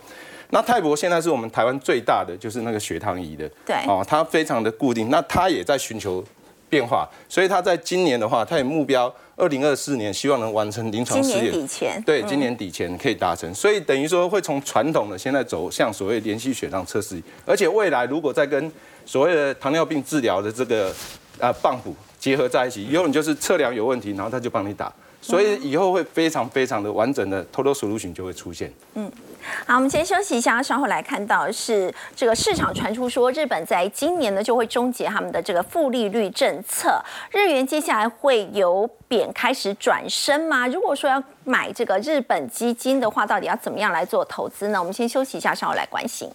[0.51, 6.23] 那泰博现在是我们台湾最大的，就是那个血糖仪的，对，哦，它非常的固定，那它也在寻求
[6.69, 9.13] 变化，所以它在今年的话，它有目标。
[9.37, 18.71] 二零二四年希望能完成临床试验，今年底前，对，今年底前可以达成，所以等于说会从传统的现在走向所谓连续血糖测试，而且未来如果再跟
[19.05, 20.89] 所谓的糖尿病治疗的这个
[21.37, 24.89] 啊棒补结合在一起，以后你就是测量有问题，然后他就帮你打，
[25.21, 28.71] 所以以后会非常非常的完整的 total solution 就会出现。
[28.93, 29.11] 嗯。
[29.65, 40.67] 好，我们先休息一下，稍后来看到是这个市场传出说，日本在今年呢就会终结他们的这个负利率政策，日元接下来会由贬开始转升吗？
[40.67, 44.79] 如果说要买这个日本基金的话，到底要怎么样来做投资呢？
[44.79, 46.29] 我们先休息一下，稍后来关心。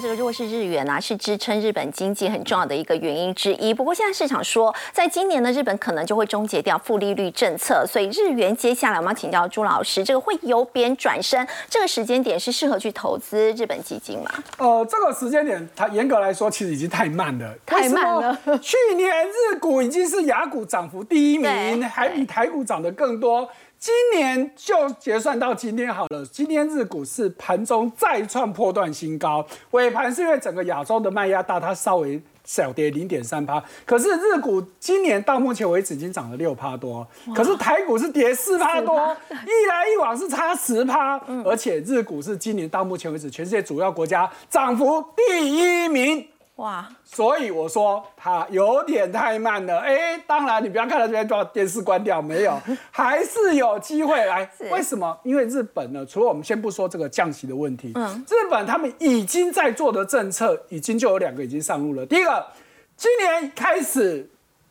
[0.00, 3.74] 说这个弱势日元啊，是支撑日本经济很重要的一个原因之一。
[3.74, 14.30] 不过现在市场说，在今年呢，日本可能就会终结掉负利率政策，所以日元接下来我们要请教朱老师，这个会由贬转升，这个时间点是适合去投资日本基金吗？
[14.56, 18.38] 呃，这个时间点，它严格来说其实已经太慢了， 太慢了。
[18.62, 23.46] 去年日股已经是雅股涨幅第一名， 还比台股涨得更多。
[23.80, 33.62] 今年就结算到今天好了，今天日股是盘中再创破断新高，尾盘是因为整个亚洲的卖压大，它稍微小跌零点三趴。
[33.86, 46.28] 可是日股今年到目前为止已经涨了六趴多，可是台股是跌四趴多，一来一往是差十趴，而且日股是今年到目前为止全世界主要国家涨幅第一名。
[46.60, 49.78] 哇，所以我说它有点太慢了。
[49.78, 52.60] 哎，当然你不要看到这边把电视关掉，没有，
[52.92, 54.46] 还是有机会来。
[54.70, 55.18] 为什么？
[55.24, 62.04] 因为日本呢，除了我们先不说这个降息的问题，嗯，日本他们已经在做的政策，已经就有两个已经上路了。
[62.04, 62.46] 第一个，
[62.94, 64.28] 今年开始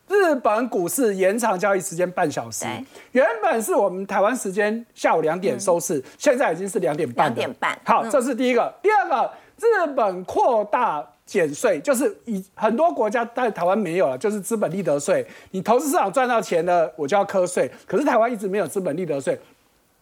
[0.07, 2.67] 日本股市延长交易时间半小时，
[3.13, 7.33] 原本是我们台湾时间下午两点收市，现在已经是两点半。
[7.33, 7.79] 两点半。
[7.83, 8.71] 好，这是第一个。
[8.83, 11.03] 第二个，日本扩大。
[11.30, 15.23] 减税就是以很多国家但台湾没有了，就是资本利得税。
[15.51, 17.69] 你投资市场赚到钱了，我就要课税。
[17.86, 19.39] 可是台湾一直没有资本利得税。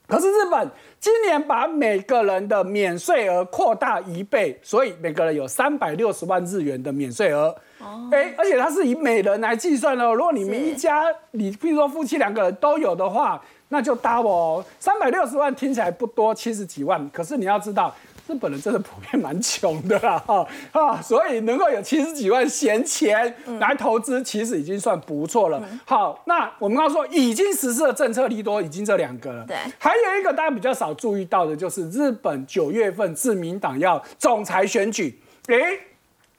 [0.07, 0.71] 可是日本
[1.01, 7.53] 今年把每个人的免税额扩大一倍，所以每个人有三百六十万日元的免税额。
[7.79, 8.07] 哦。
[8.13, 10.05] 哎，而且它是以每人来计算的。
[10.13, 17.09] 如果你们一家，你譬如说夫妻两个人都有的话，那就 double 三百六十万听起来不多，七十几万。
[17.09, 17.93] 可是你要知道。
[18.27, 25.61] 日本人真的普遍蛮穷的啦，哈啊，所以能够有七十几万闲钱来投资，其实已经算不错了。
[25.85, 35.17] 好，那我们刚刚说已经实施的政策利多已经这两个了，对，还有一个大家比较少注意到的就是日本九月份自民党要总裁选举。
[35.47, 35.79] 诶，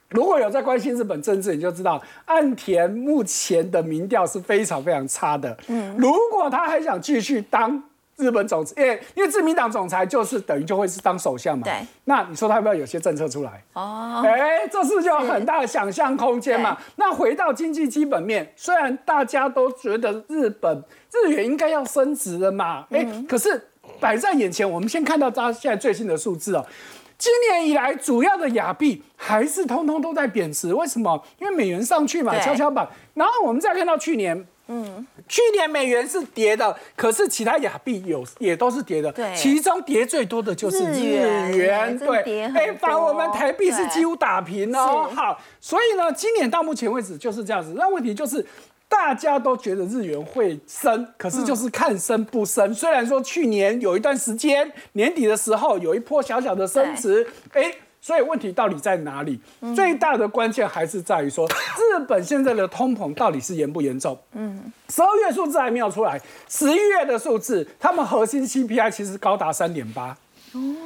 [0.09, 5.57] 如果有在关心日本政治，你就知道岸田目前的民调是非常非常差的。
[5.67, 7.83] 嗯，如果他还想继续当。
[8.19, 11.73] 日本总，因为因为自民党总裁就是等于就会是当首相嘛，对。
[12.03, 13.63] 那你说他要不要有些政策出来？
[13.73, 16.77] 哦，哎，这是不是就有很大的想象空间嘛？
[16.97, 26.65] 那回到经济基本面，虽然大家都觉得日本日元应该要升值了嘛，哎，可是摆在眼前，我们先看到他现在最新的数字哦，
[27.17, 31.23] 今年以来主要的亚币还是通通都在贬值，为什么？
[31.39, 32.87] 因为美元上去嘛，跷跷板。
[33.13, 34.45] 然后我们再看到去年。
[34.71, 39.11] 嗯，去年美元是跌的，可是其他亚币有也都是跌的。
[39.11, 41.97] 对，其中跌最多的就是日元。
[41.97, 45.07] 对，哎，把我们台币是几乎打平哦。
[45.13, 47.75] 好，所以呢，今年到目前为止就是这样子。
[47.77, 48.43] 那问题就是，
[48.87, 52.73] 大家都觉得日元会升，可是就是看升不升。
[52.73, 57.71] 虽然说去年有一段时间年底的时候有一波小小的升值，哎。
[58.01, 59.39] 所以问题到底在哪里？
[59.75, 61.47] 最大的关键还是在于说，
[61.77, 64.17] 日本现在的通膨到底是严不严重？
[64.33, 70.17] 嗯，十二月数字还没有出来，十一月的数字，他们核心 CPI 其实高达三点八，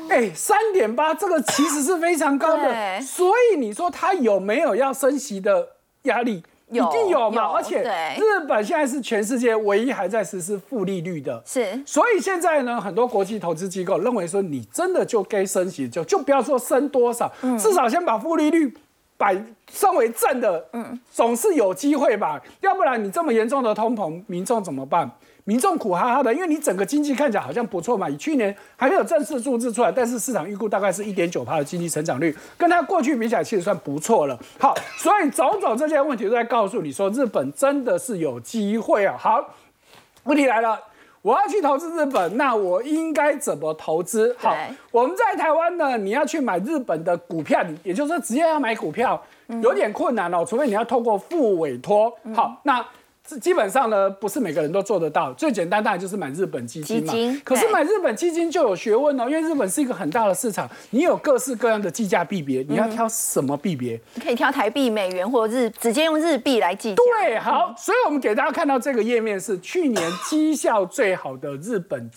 [0.10, 5.70] 哎，三点八，这个其实是非常高的，所以你说它有没有要升息的
[6.04, 6.44] 压力？
[6.74, 7.82] 一定有嘛，有而且
[8.18, 11.82] 日本现在是全世界唯一还在实施负利率的，是。
[11.86, 17.58] 所以现在呢，很多国际投资机构认为说，你真的就该升息，就就不要说升多少，嗯。
[17.58, 18.74] 至少先把负利率
[19.18, 19.36] 摆
[19.72, 22.42] 身为正的，嗯，总是有机会吧？
[22.62, 25.10] 要不然你这么严重的通膨，民众怎么办？
[25.46, 34.40] 民众苦哈哈的，因为你整个经济看起来好像不错嘛，以去年还没有正式数字出来，但是市场预估大概是一点九的经济成长率，跟它过去比起来，其实算不错了。
[34.58, 39.18] 好，所以种种这些问题都在告诉你说，日本真的是有机会啊。
[39.20, 39.54] 好，
[40.24, 40.80] 问题来了。
[41.24, 44.36] 我要去投资日本，那我应该怎么投资？
[44.38, 44.54] 好，
[44.92, 49.20] 我们在台湾呢，你要去买日本的股票，也就是说直接要买股票，
[49.62, 52.14] 有点困难哦，除非你要透过副委托。
[52.36, 52.86] 好，那
[53.26, 55.32] 这基本上呢，不是每个人都做得到。
[55.34, 57.14] 最简单当然就是买日本基金嘛。
[57.14, 64.00] 基金可是买日本基金就有学问哦，因为日本是一个很大的市场，你有各式各样的计价币别，你要挑什么币别？
[64.16, 66.96] 你可以挑台币、美元或日，直接用日币来计价。
[66.96, 72.12] 对，好，所以我们给大家看到这个页面是去年绩效最好的日本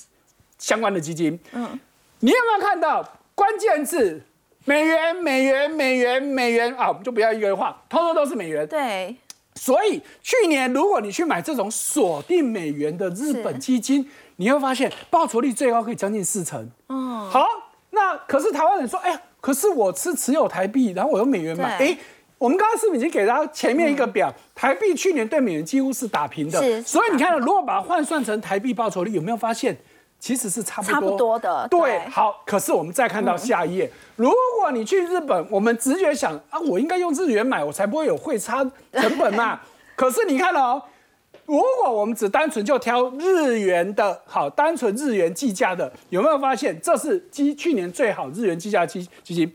[0.59, 1.39] 相关的基金。
[1.53, 1.79] 嗯，
[2.19, 4.23] 你有没有看到关键字？
[4.69, 8.67] 美元、美元、美元、美元啊，我们就不要一个人画，通通都是美元。
[8.67, 9.15] 对，
[9.57, 16.71] 所以去年如果你去买这种锁定美元的日本基金，你会发现报酬率最高可以将近四成。
[16.87, 17.45] 哦，好，
[17.91, 21.99] 那可是台湾人说，哎呀，可是我是持有台币，然后我用美元买，对哎。
[22.39, 24.31] 我们刚刚是不是已经给大家前面一个表？
[24.55, 29.75] 台币去年对美元几乎是打平的，是所以你看，如果把它换算成台币报酬率，有没有发现
[30.19, 39.61] 其实是差不多差不多的对，对好，可是我们再看到下一页，如果你去日本，我们直觉想啊，我应该用日元买，我才不会有汇差成本嘛。
[39.95, 40.83] 可是你看哦，
[41.45, 49.55] 如果我们只单纯就挑日元的，好，单纯日元计价的，有没有发现这是基去年最好日元计价基基金？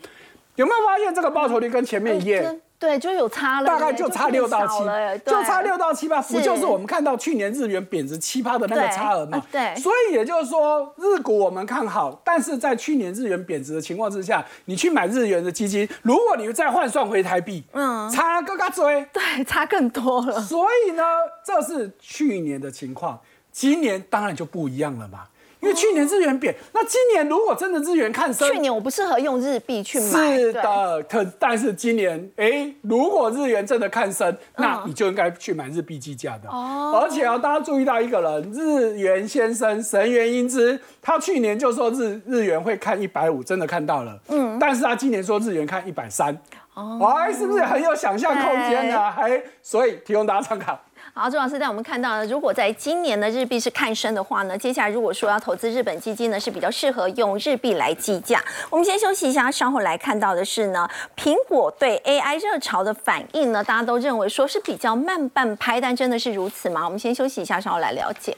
[0.55, 2.59] 有没有发现这个报酬率跟前面一页？
[2.81, 4.79] 真对，就有差了，大概就差六到七
[5.23, 19.05] 就差六到七八，不就是我们看到去年日元贬值七趴的那个差额嘛对所以也就是说，日股我们看好，但是在去年日元贬值的情况之下，你去买日元的基金，如果你再换算回台币，嗯，差更加追。
[19.13, 20.41] 对，差更多了。
[20.41, 21.03] 所以呢，
[21.45, 23.19] 这是去年的情况，
[23.51, 25.25] 今年当然就不一样了嘛。
[25.61, 36.49] 因为去年日元贬，那今年如果真的日元看升，去年我不适合用日币去买，是，的，可但是今年，哎，如果日元真的看升，嗯那你就应该去买日币计价的。
[36.49, 44.19] 哦，而且啊，大家注意到一个人，日元先生神原英之，他去年就说日日元会看一百五，真的看到了。
[44.29, 46.35] 嗯，但是他今年说日元看一百三。
[46.73, 48.97] 哦，哎，是不是很有想象空间呢？
[49.17, 50.79] 哎，所以提供大家参考。
[51.13, 58.41] 好，周老师带我们看到呢，如果在今年的日币是看升的话呢，接下来如果说要投资日本基金呢，是比较适合用日币来计价。
[58.69, 66.85] 我们先休息一下，稍后来看到的是呢，苹果对 AI 热潮的反应呢，大家都认为说是比较慢半拍，但真的是如此吗？
[66.85, 68.35] 我们先休息一下，稍后来了解。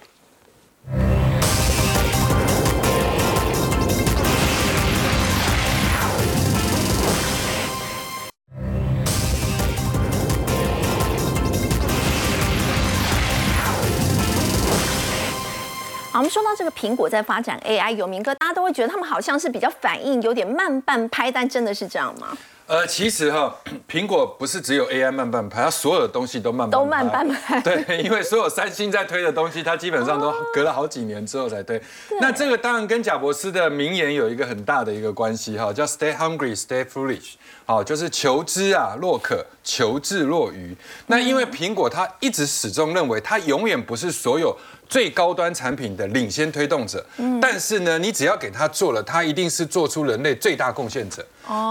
[16.14, 22.38] 好，我们说到这个苹果在发展 AI，有明哥，大家都会觉得他们好像是比较反应有点慢半拍，但真的是这样吗？
[22.68, 23.56] 呃，其实哈，
[23.90, 31.82] 苹果不是只有 AI 慢半拍，它所有的东西都慢半都慢半拍对， 因为所有三星在推的东西，它基本上都隔了好几年之后才推。
[32.22, 37.34] 那这个当然跟贾博士的名言有一个很大的一个关系哈，叫 “Stay hungry, stay foolish”。
[37.66, 40.76] 好，就是求知啊若渴，求智若愚。
[41.08, 44.56] 那因为苹果它一直始终认为，它永远不是所有
[44.94, 47.04] 最高端产品的领先推动者。
[47.42, 51.26] 但是呢，你只要给他做了，他一定是做出人类最大贡献者。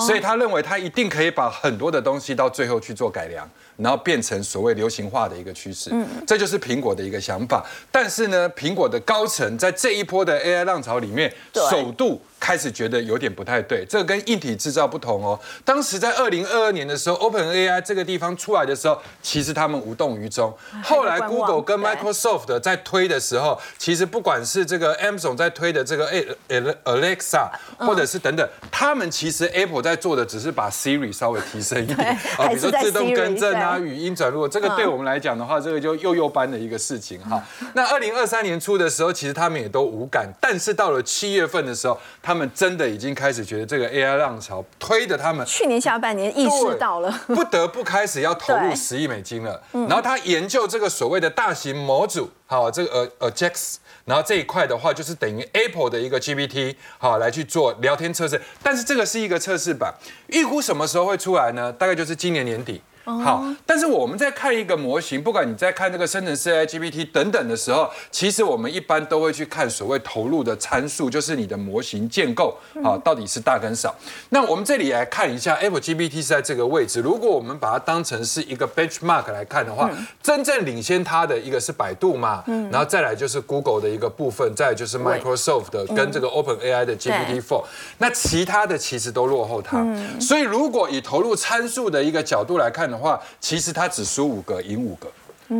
[0.04, 5.92] 所以他认为他一定可以把很多的东西到最后去做改良，然后变成所谓流行化的一个趋势。
[6.26, 7.64] 这就是苹果的一个想法。
[7.92, 11.32] 但是呢，苹果的高层在这一波的 AI 浪潮里面，
[11.70, 13.86] 首度开始觉得有点不太对。
[13.88, 15.38] 这个跟硬体制造不同哦。
[15.64, 20.52] 当时在二零二二年的时候，Open AI 这个地方出来的时候，其实他们无动于衷。
[20.82, 37.40] 后来 Google 跟 Microsoft 在推的时候，其实不管是这个 Amazon 在推的这个 A- Alexa，或者是等等，他们其实 Apple 在做的只是把 Siri 稍微提升一点，啊，比如说自动更正啊、对语音转录，这个对我们来讲的话，这个就幼幼班的一个事情哈。
[37.74, 49.62] 那二零二三年初的时候，其实他们也都无感，但是到了七月份的时候，他他们真的已经开始觉得这个 AI 浪潮推的他们去年下半年意识到了，不得不开始要投入十亿美金了。
[49.70, 53.74] 然后他研究这个所谓的大型模组，好，这个呃呃 Jax，
[54.06, 58.40] 然后这一块的话就是等于 Apple 的一个 GPT，好来去做聊天测试。
[58.62, 59.92] 但是这个是一个测试版，
[60.28, 61.70] 预估什么时候会出来呢？
[61.70, 62.80] 大概就是今年年底。
[63.04, 73.92] 好，但是我们在看一个模型，不管你在看这个生成式 AI GPT 等等的时候，其实我们一般都会去看所谓投入的参数，就是你的模型建构，好，到底是大跟少。
[74.28, 77.00] 那我们这里来看一下 Apple GPT 是在这个位置。
[77.00, 79.90] 如果我们把它当成是一个 benchmark 来看的话，
[80.22, 87.64] 真正领先它的一个是百度嘛，然后再来就是 Google 的一个部分，再就是 Microsoft 的跟这个 Open AI 的 GPT-4，
[87.98, 89.84] 那其他的其实都落后它。
[90.20, 95.10] 所以如果以投入参数的一个角度来看，的话，其实它只输五个，赢五个，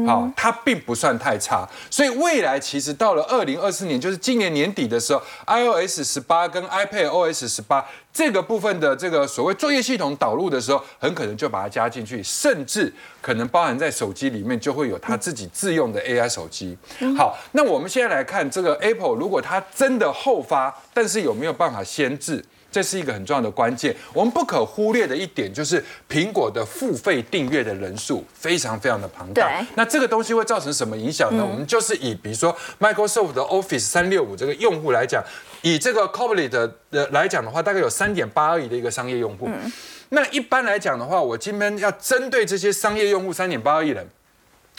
[0.07, 1.67] 好，它并不算太差。
[1.91, 16.77] 所以未来其实到了二零二四年，就是今年年底的时候，iOS 十八跟 iPad OS 十八这个部分的这个所谓作业系统导入的时候，很可能就把它加进去，甚至可能包含在手机里面，就会有它自己自用的 AI 手机。
[17.17, 22.45] 好，那我们现在来看这个 Apple，如果它真的后发，但是有没有办法先制？
[22.73, 29.65] 这是一个很重要的关键，我们不可忽略的一点就是苹果的付费订阅的人数非常非常的庞大。
[29.77, 31.47] 那这个东西会造成什么影响呢？
[31.47, 35.23] 我们就是以比如说 Microsoft 的 Office 三六五这个用户来讲，
[35.61, 39.51] 以这个 c o b l e t 的来讲的话，大概有三点八二亿的一个商业用户。
[40.09, 44.09] 那一般来讲的话，我今天要针对这些商业用户三点八二亿人。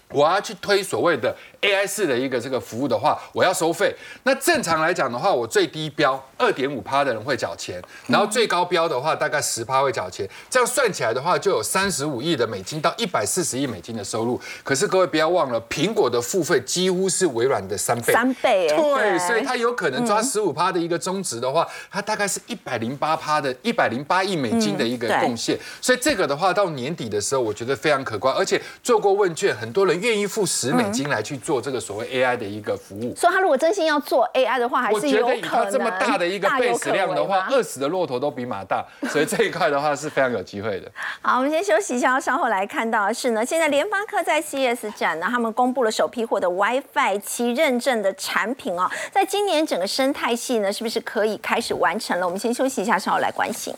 [0.09, 3.95] 我要去推所谓的 AI 式的一个这个服务的话，我要收费。
[4.24, 10.30] 那正常来讲的话，我最低标二点五趴的人会缴钱，然后最高标的话大概十趴会缴钱。
[10.49, 14.39] 这样算起来的话，就有三十五亿的美金到一百四十亿美金的收入。
[14.61, 25.57] 可是各位不要忘了，苹果的付费几乎是微软的三倍，三倍，对，所以它有可能抓十五趴的一个中值的话，它大概是一百零八趴的一百零八亿美金的一个贡献。
[25.82, 29.93] 所以这个的话到年底的时候，我觉得非常可观，而且做过问卷，很多人。
[30.03, 35.30] 愿意付十美金来去做这个所谓 AI 的一个服务，所以他如果真心要做 AI 的话，还是有可能。
[35.30, 40.91] 我觉得以他这么大的一个 base 量的话，饿死的骆驼都比马大，所以这一块的话是非常有机会的。
[41.22, 52.26] 好，我们先休息一下，稍后来看到的是呢，现在联发科在 CES 展呢，他们公布了首批获得 WiFi 七认证的产品哦，在今年整个生态系呢，是不是可以开始完成了？
[52.26, 53.74] 我们先休息一下，稍后来关心。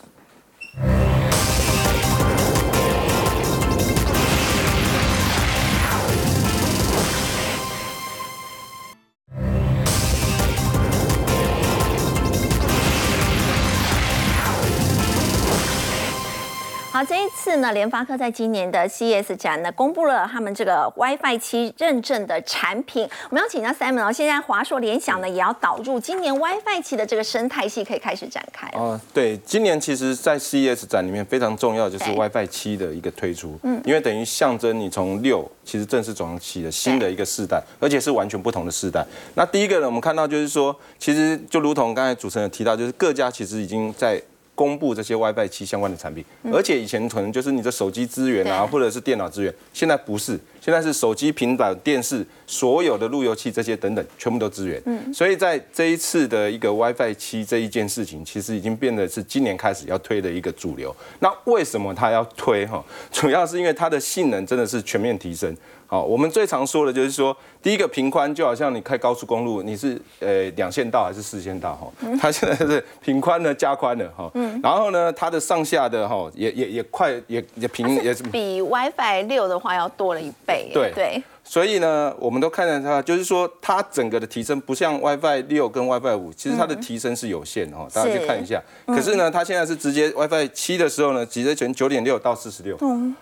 [16.96, 23.06] 好，这一次呢，联发科在今年的 CES 展呢，公布了他们这个 WiFi 七认证的产品。
[23.30, 28.70] 我们要请教 Simon 哦，现在华硕、联想呢，也要导入今年 WiFi 七的这个生态系，可以开始展开。
[28.78, 33.60] 哦，对，今年其实，在 CES 展里面非常重要，就是 WiFi 七的一个推出。
[33.64, 39.06] 嗯，因为等于象征你从六其实正式转向七的新的一个世代，而且是完全不同的世代。
[39.34, 44.22] 那第一个呢，我们看到就是说，其实就如同刚才主持人提到，就是各家其实已经在。
[44.56, 54.82] 公布这些 WiFi 七相关的产品，而且以前可能就是你的手机资源啊，或者是电脑资源，现在不是，现在是手机、平板、电视，所有的路由器这些等等，全部都支援。
[54.86, 60.96] 嗯，所以在这一次的一个 WiFi 七这一件事情，其实已经变得是今年开始要推的一个主流。
[61.20, 62.84] 那为什么它要推哈？
[63.12, 65.54] 主要是因为它的性能真的是全面提升。
[65.88, 71.88] 好，我们最常说的就是说，第一个平宽就好像你开高速公路，你是呃两线道还是四线道哈？
[72.20, 74.30] 它现在是平宽呢加宽了哈。
[74.34, 74.60] 嗯。
[74.64, 80.72] 然后呢，它的上下的哈也也也快也也平也是比 WiFi 六的话要多了一倍。
[80.74, 81.24] 对对。
[81.48, 88.60] 所以呢，我们都看到它，就是说它整个的提升不像 WiFi 六跟 WiFi 五，其实它的提升是有限的哈，大家去看一下。
[88.88, 92.76] 可是呢，它现在是直接 WiFi 七的时候呢，直接从九点六到四十六，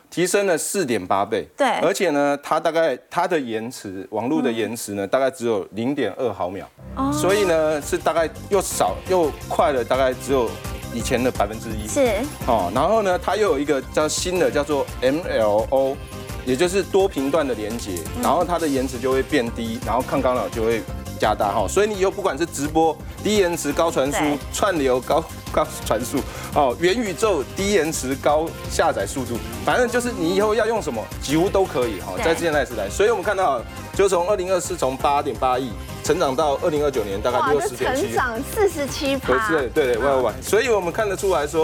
[0.10, 1.46] 提升了四点八倍。
[1.58, 6.66] 对，而且呢，它大概它的延迟，网络的延迟呢，大概只有零点二毫秒，
[7.12, 10.50] 所以呢是大概又少又快了，大概只有
[10.94, 11.86] 以前的百分之一。
[11.90, 12.10] 是。
[12.48, 15.98] 哦，然后呢，它又有一个叫新的叫做 MLO。
[16.46, 17.92] 也就是多频段的连接，
[18.22, 20.82] 然后它的延迟就会变低，然后抗干扰就会
[21.20, 21.66] 加大哈。
[21.68, 24.18] 所以你以后不管是直播低延迟高传输、
[24.54, 26.18] 串流高高传输，
[26.54, 32.14] 哦，元宇宙低延迟高下载速度，反正就是你以后要用什么，几乎都可以哈。
[32.24, 33.62] 在现在时代，所以我们看到，
[33.96, 35.72] 就从二零二四从八点八亿
[36.04, 39.50] 成长到二零二九年大概六十点七，成长四十七趴。
[39.50, 40.44] 对对对，万万万。
[40.44, 41.54] 所以我们看得出来说。